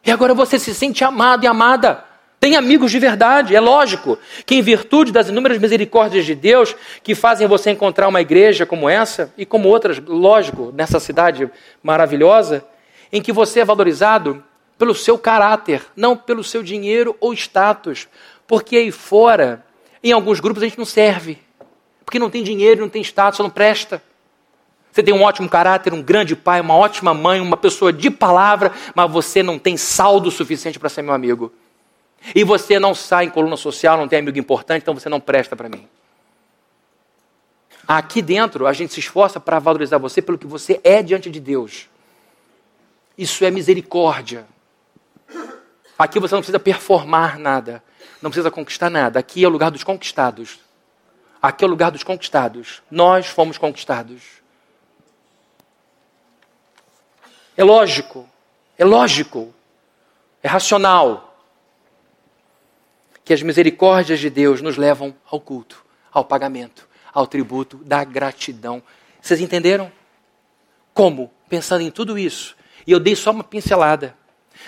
[0.05, 2.05] E agora você se sente amado e amada.
[2.39, 6.73] Tem amigos de verdade, é lógico que, em virtude das inúmeras misericórdias de Deus
[7.03, 11.49] que fazem você encontrar uma igreja como essa e como outras, lógico, nessa cidade
[11.83, 12.63] maravilhosa,
[13.11, 14.41] em que você é valorizado
[14.77, 18.07] pelo seu caráter, não pelo seu dinheiro ou status.
[18.47, 19.65] Porque aí fora,
[20.01, 21.37] em alguns grupos, a gente não serve.
[22.05, 24.01] Porque não tem dinheiro, não tem status, não presta.
[24.93, 28.71] Você tem um ótimo caráter, um grande pai, uma ótima mãe, uma pessoa de palavra,
[28.95, 31.51] mas você não tem saldo suficiente para ser meu amigo.
[32.35, 35.55] E você não sai em coluna social, não tem amigo importante, então você não presta
[35.55, 35.87] para mim.
[37.87, 41.39] Aqui dentro, a gente se esforça para valorizar você pelo que você é diante de
[41.39, 41.87] Deus.
[43.17, 44.45] Isso é misericórdia.
[45.97, 47.83] Aqui você não precisa performar nada,
[48.21, 49.19] não precisa conquistar nada.
[49.19, 50.59] Aqui é o lugar dos conquistados.
[51.41, 52.81] Aqui é o lugar dos conquistados.
[52.91, 54.21] Nós fomos conquistados.
[57.57, 58.29] É lógico,
[58.77, 59.53] é lógico,
[60.41, 61.28] é racional
[63.29, 68.81] que as misericórdias de Deus nos levam ao culto, ao pagamento, ao tributo da gratidão.
[69.21, 69.91] Vocês entenderam?
[70.95, 71.29] Como?
[71.47, 72.55] Pensando em tudo isso.
[72.87, 74.15] E eu dei só uma pincelada.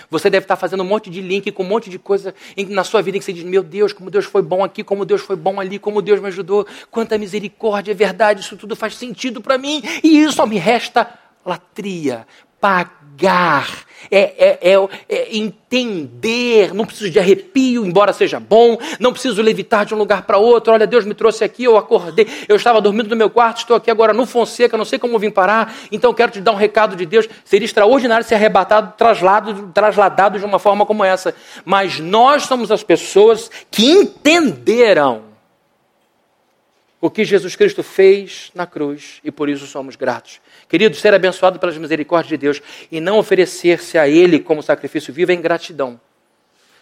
[0.08, 2.32] Você deve estar fazendo um monte de link com um monte de coisa
[2.68, 5.04] na sua vida em que você diz: Meu Deus, como Deus foi bom aqui, como
[5.04, 8.94] Deus foi bom ali, como Deus me ajudou, quanta misericórdia, é verdade, isso tudo faz
[8.94, 11.12] sentido para mim, e isso só me resta
[11.44, 12.28] latria,
[12.62, 13.66] pagar,
[14.08, 19.84] é, é, é, é, entender, não preciso de arrepio, embora seja bom, não preciso levitar
[19.84, 20.72] de um lugar para outro.
[20.72, 23.90] Olha, Deus me trouxe aqui, eu acordei, eu estava dormindo no meu quarto, estou aqui
[23.90, 27.04] agora no Fonseca, não sei como vim parar, então quero te dar um recado de
[27.04, 27.28] Deus.
[27.44, 31.34] Seria extraordinário ser arrebatado, trasladado, trasladado de uma forma como essa.
[31.64, 35.31] Mas nós somos as pessoas que entenderam
[37.02, 40.40] o que Jesus Cristo fez na cruz e por isso somos gratos.
[40.68, 45.32] Querido, ser abençoado pelas misericórdias de Deus e não oferecer-se a Ele como sacrifício vivo
[45.32, 46.00] é ingratidão.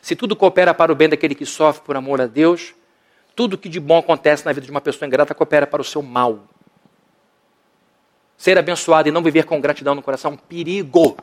[0.02, 2.74] Se tudo coopera para o bem daquele que sofre por amor a Deus,
[3.34, 6.02] tudo que de bom acontece na vida de uma pessoa ingrata coopera para o seu
[6.02, 6.44] mal.
[8.36, 11.16] Ser abençoado e não viver com gratidão no coração é um perigo.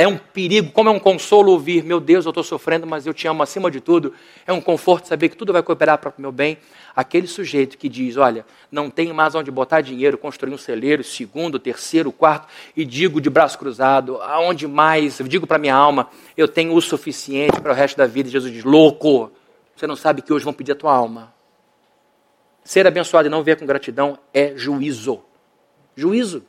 [0.00, 3.12] É um perigo, como é um consolo ouvir, meu Deus, eu estou sofrendo, mas eu
[3.12, 4.14] te amo acima de tudo.
[4.46, 6.56] É um conforto saber que tudo vai cooperar para o meu bem.
[6.94, 11.58] Aquele sujeito que diz, olha, não tenho mais onde botar dinheiro, construir um celeiro, segundo,
[11.58, 12.46] terceiro, quarto,
[12.76, 16.80] e digo de braço cruzado, aonde mais, eu digo para minha alma, eu tenho o
[16.80, 18.28] suficiente para o resto da vida.
[18.28, 19.32] E Jesus diz, louco,
[19.74, 21.34] você não sabe que hoje vão pedir a tua alma.
[22.62, 25.24] Ser abençoado e não ver com gratidão é juízo.
[25.96, 26.44] Juízo.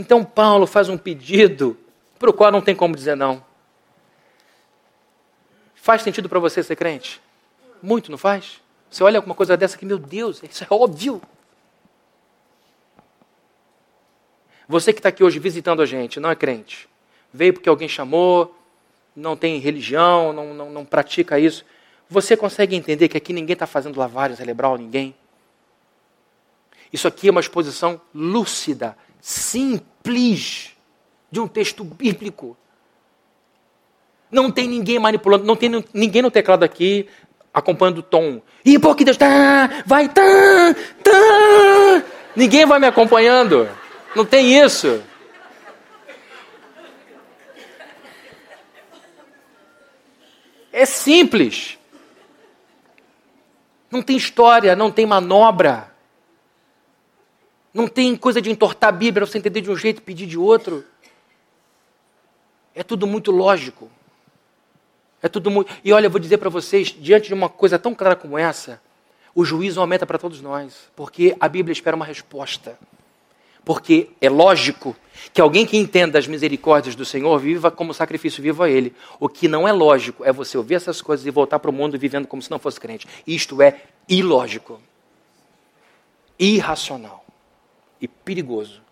[0.00, 1.76] Então Paulo faz um pedido
[2.18, 3.44] para o qual não tem como dizer não.
[5.74, 7.20] Faz sentido para você ser crente?
[7.82, 8.62] Muito, não faz?
[8.90, 11.20] Você olha alguma coisa dessa que, meu Deus, isso é óbvio.
[14.66, 16.88] Você que está aqui hoje visitando a gente, não é crente,
[17.30, 18.56] veio porque alguém chamou,
[19.14, 21.62] não tem religião, não, não, não pratica isso.
[22.08, 25.14] Você consegue entender que aqui ninguém está fazendo lavagem cerebral, ninguém?
[26.90, 30.70] Isso aqui é uma exposição lúcida simples
[31.30, 32.56] de um texto bíblico.
[34.30, 37.08] Não tem ninguém manipulando, não tem ninguém no teclado aqui
[37.52, 38.40] acompanhando o tom.
[38.64, 40.22] E por que Deus tá, vai tá,
[41.02, 42.04] tá.
[42.36, 43.68] Ninguém vai me acompanhando.
[44.14, 45.02] Não tem isso.
[50.72, 51.78] É simples.
[53.90, 55.89] Não tem história, não tem manobra.
[57.72, 60.36] Não tem coisa de entortar a Bíblia, você entender de um jeito e pedir de
[60.36, 60.84] outro.
[62.74, 63.88] É tudo muito lógico.
[65.22, 65.72] É tudo muito.
[65.84, 68.80] E olha, eu vou dizer para vocês, diante de uma coisa tão clara como essa,
[69.34, 72.76] o juízo aumenta para todos nós, porque a Bíblia espera uma resposta.
[73.64, 74.96] Porque é lógico
[75.32, 78.94] que alguém que entenda as misericórdias do Senhor viva como sacrifício vivo a Ele.
[79.20, 81.98] O que não é lógico é você ouvir essas coisas e voltar para o mundo
[81.98, 83.06] vivendo como se não fosse crente.
[83.26, 84.80] Isto é ilógico,
[86.38, 87.19] irracional
[88.00, 88.82] e perigoso.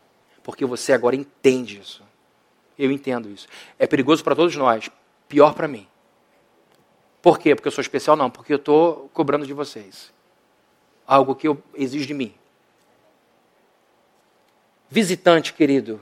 [0.42, 2.02] Porque você agora entende isso.
[2.78, 3.48] Eu entendo isso.
[3.78, 4.88] É perigoso para todos nós,
[5.28, 5.86] pior para mim.
[7.20, 7.54] Por quê?
[7.54, 8.16] Porque eu sou especial?
[8.16, 10.12] Não, porque eu estou cobrando de vocês.
[11.06, 12.34] Algo que eu exijo de mim.
[14.88, 16.00] Visitante, querido,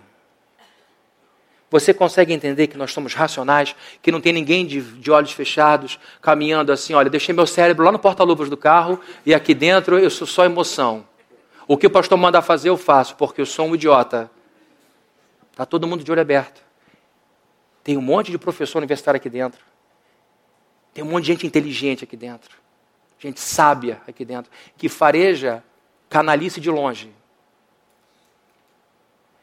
[1.69, 5.99] você consegue entender que nós somos racionais, que não tem ninguém de, de, olhos fechados
[6.23, 10.11] caminhando assim, olha, deixei meu cérebro lá no porta-luvas do carro e aqui dentro eu
[10.11, 11.05] sou só emoção.
[11.69, 14.31] O que o pastor manda fazer eu faço, porque eu sou um idiota.
[15.51, 16.63] Está todo mundo de olho aberto.
[17.83, 19.65] Tem um monte de professor universitário aqui dentro.
[20.93, 22.57] Tem um monte de gente inteligente aqui dentro.
[23.19, 24.51] Gente sábia aqui dentro.
[24.77, 25.63] Que fareja
[26.09, 27.13] canalice de longe.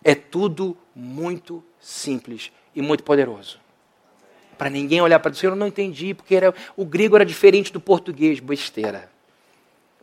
[0.04, 3.60] É tudo muito simples e muito poderoso.
[4.58, 7.80] Para ninguém olhar para isso, eu não entendi, porque era, o grego era diferente do
[7.80, 9.13] português, besteira.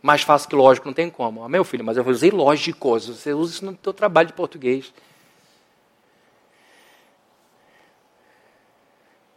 [0.01, 1.43] Mais fácil que lógico, não tem como.
[1.43, 3.07] Ah, meu filho, mas eu usei lógicos.
[3.07, 4.91] Você usa isso no seu trabalho de português.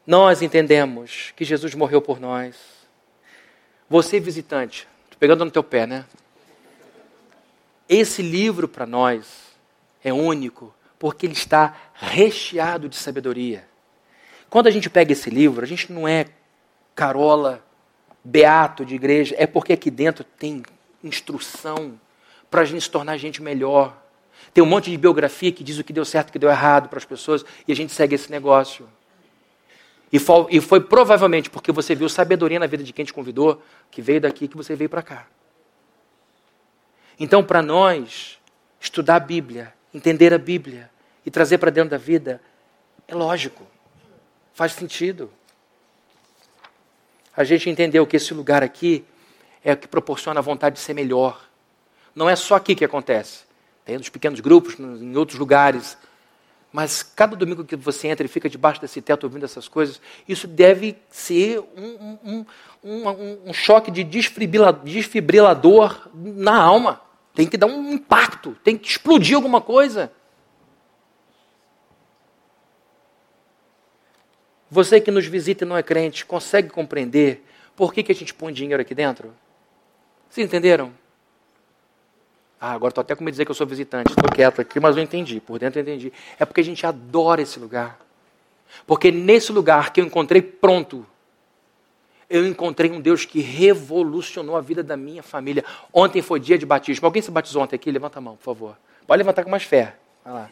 [0.07, 2.57] Nós entendemos que Jesus morreu por nós.
[3.89, 6.05] Você, visitante, estou pegando no teu pé, né?
[7.89, 9.55] Esse livro para nós
[10.03, 13.67] é único porque ele está recheado de sabedoria.
[14.49, 16.27] Quando a gente pega esse livro, a gente não é
[16.95, 17.64] carola,
[18.25, 20.63] beato de igreja, é porque aqui dentro tem
[21.03, 22.01] instrução
[22.51, 23.97] para a gente se tornar gente melhor.
[24.53, 26.89] Tem um monte de biografia que diz o que deu certo, o que deu errado
[26.89, 28.89] para as pessoas, e a gente segue esse negócio.
[30.13, 33.63] E foi, e foi, provavelmente porque você viu sabedoria na vida de quem te convidou,
[33.91, 35.27] que veio daqui, que você veio para cá.
[37.19, 38.39] Então, para nós,
[38.81, 40.91] estudar a Bíblia entender a Bíblia
[41.25, 42.41] e trazer para dentro da vida,
[43.07, 43.65] é lógico,
[44.53, 45.31] faz sentido.
[47.37, 49.05] A gente entendeu que esse lugar aqui
[49.65, 51.49] é o que proporciona a vontade de ser melhor.
[52.15, 53.45] Não é só aqui que acontece.
[53.85, 55.99] Tem nos pequenos grupos, em outros lugares.
[56.73, 60.49] Mas cada domingo que você entra e fica debaixo desse teto ouvindo essas coisas, isso
[60.49, 62.45] deve ser um, um,
[62.83, 67.01] um, um choque de desfibrilador na alma.
[67.35, 70.13] Tem que dar um impacto, tem que explodir alguma coisa.
[74.75, 77.45] Você que nos visita e não é crente, consegue compreender
[77.77, 79.33] por que, que a gente põe dinheiro aqui dentro?
[80.29, 80.93] Vocês entenderam?
[82.61, 84.11] Ah, agora estou até com medo de dizer que eu sou visitante.
[84.11, 85.39] Estou quieto aqui, mas eu entendi.
[85.39, 86.13] Por dentro eu entendi.
[86.41, 88.01] É porque a gente adora esse lugar.
[88.85, 91.07] Porque nesse lugar que eu encontrei pronto
[92.29, 95.65] eu encontrei um Deus que revolucionou a vida da minha família.
[95.93, 97.07] Ontem foi dia de batismo.
[97.07, 97.93] Alguém se batizou ontem aqui?
[97.93, 98.77] Levanta a mão, por favor.
[99.07, 99.95] Pode levantar com mais fé.
[100.25, 100.51] Vai lá.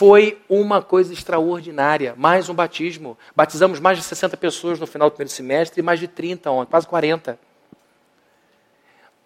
[0.00, 2.14] Foi uma coisa extraordinária.
[2.16, 3.18] Mais um batismo.
[3.36, 6.70] Batizamos mais de 60 pessoas no final do primeiro semestre e mais de 30 ontem,
[6.70, 7.38] quase 40.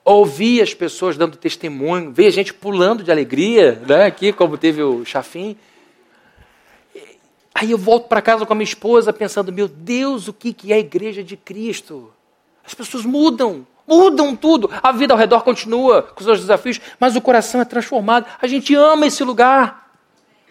[0.04, 4.82] Ouvi as pessoas dando testemunho, vi a gente pulando de alegria, né, aqui, como teve
[4.82, 5.56] o Chafim.
[7.54, 10.72] Aí eu volto para casa com a minha esposa pensando: meu Deus, o que, que
[10.72, 12.12] é a igreja de Cristo?
[12.66, 14.68] As pessoas mudam, mudam tudo.
[14.82, 18.26] A vida ao redor continua com seus desafios, mas o coração é transformado.
[18.42, 19.83] A gente ama esse lugar.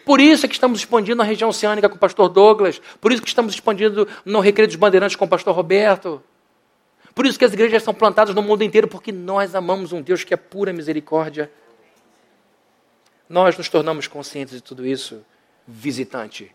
[0.05, 2.81] Por isso é que estamos expandindo na região oceânica com o pastor Douglas.
[2.99, 6.21] Por isso que estamos expandindo no Recreio dos Bandeirantes com o pastor Roberto.
[7.15, 10.23] Por isso que as igrejas são plantadas no mundo inteiro, porque nós amamos um Deus
[10.23, 11.51] que é pura misericórdia.
[13.29, 15.23] Nós nos tornamos conscientes de tudo isso,
[15.67, 16.53] visitante.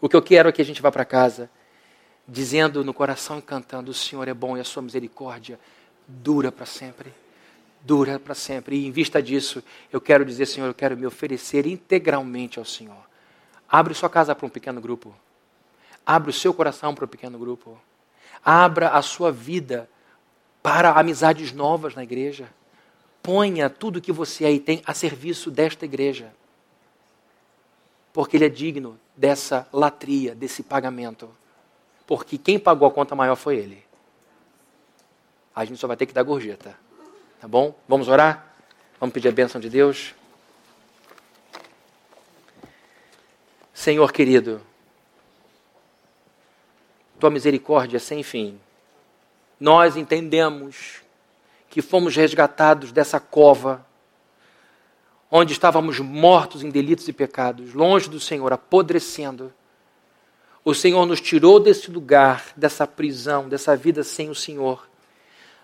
[0.00, 1.50] O que eu quero é que a gente vá para casa
[2.26, 5.58] dizendo no coração e cantando: O Senhor é bom e a sua misericórdia
[6.06, 7.12] dura para sempre.
[7.88, 8.76] Dura para sempre.
[8.76, 13.08] E em vista disso, eu quero dizer, Senhor, eu quero me oferecer integralmente ao Senhor.
[13.66, 15.14] Abre sua casa para um pequeno grupo.
[16.04, 17.80] Abre o seu coração para um pequeno grupo.
[18.44, 19.88] Abra a sua vida
[20.62, 22.50] para amizades novas na igreja.
[23.22, 26.30] ponha tudo que você aí tem a serviço desta igreja.
[28.12, 31.30] Porque ele é digno dessa latria, desse pagamento.
[32.06, 33.82] Porque quem pagou a conta maior foi ele.
[35.56, 36.87] A gente só vai ter que dar gorjeta.
[37.40, 37.72] Tá bom?
[37.86, 38.52] Vamos orar?
[38.98, 40.12] Vamos pedir a bênção de Deus?
[43.72, 44.60] Senhor querido,
[47.20, 48.58] tua misericórdia é sem fim.
[49.60, 51.00] Nós entendemos
[51.70, 53.86] que fomos resgatados dessa cova,
[55.30, 59.52] onde estávamos mortos em delitos e pecados, longe do Senhor, apodrecendo.
[60.64, 64.87] O Senhor nos tirou desse lugar, dessa prisão, dessa vida sem o Senhor.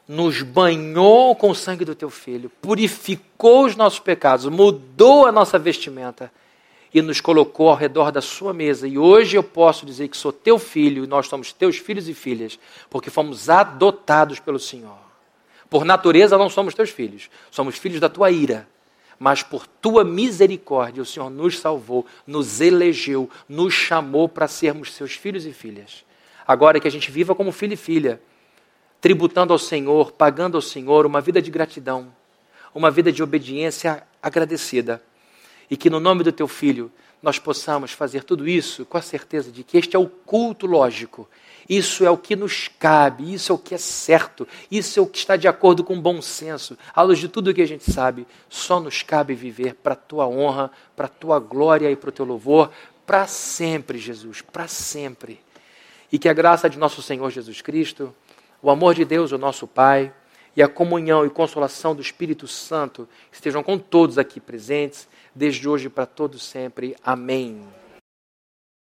[0.07, 5.59] Nos banhou com o sangue do teu filho, purificou os nossos pecados, mudou a nossa
[5.59, 6.31] vestimenta
[6.93, 8.87] e nos colocou ao redor da sua mesa.
[8.87, 12.15] E hoje eu posso dizer que sou teu filho e nós somos teus filhos e
[12.15, 14.99] filhas, porque fomos adotados pelo Senhor.
[15.69, 18.69] Por natureza não somos teus filhos, somos filhos da tua ira.
[19.19, 25.15] Mas por tua misericórdia o Senhor nos salvou, nos elegeu, nos chamou para sermos seus
[25.15, 26.05] filhos e filhas.
[26.47, 28.21] Agora que a gente viva como filho e filha,
[29.05, 32.11] tributando ao Senhor, pagando ao Senhor uma vida de gratidão,
[32.75, 35.03] uma vida de obediência agradecida
[35.71, 36.91] e que no nome do teu filho
[37.23, 41.29] nós possamos fazer tudo isso com a certeza de que este é o culto lógico.
[41.69, 45.07] Isso é o que nos cabe, isso é o que é certo, isso é o
[45.07, 46.75] que está de acordo com o bom senso.
[46.95, 49.97] À luz de tudo o que a gente sabe, só nos cabe viver para a
[49.97, 52.71] tua honra, para a tua glória e para o teu louvor,
[53.05, 55.39] para sempre, Jesus, para sempre.
[56.11, 58.15] E que a graça de nosso Senhor Jesus Cristo,
[58.65, 60.11] o amor de Deus, o nosso Pai,
[60.57, 65.91] e a comunhão e consolação do Espírito Santo estejam com todos aqui presentes desde hoje
[65.91, 66.97] para todos sempre.
[67.05, 67.63] Amém.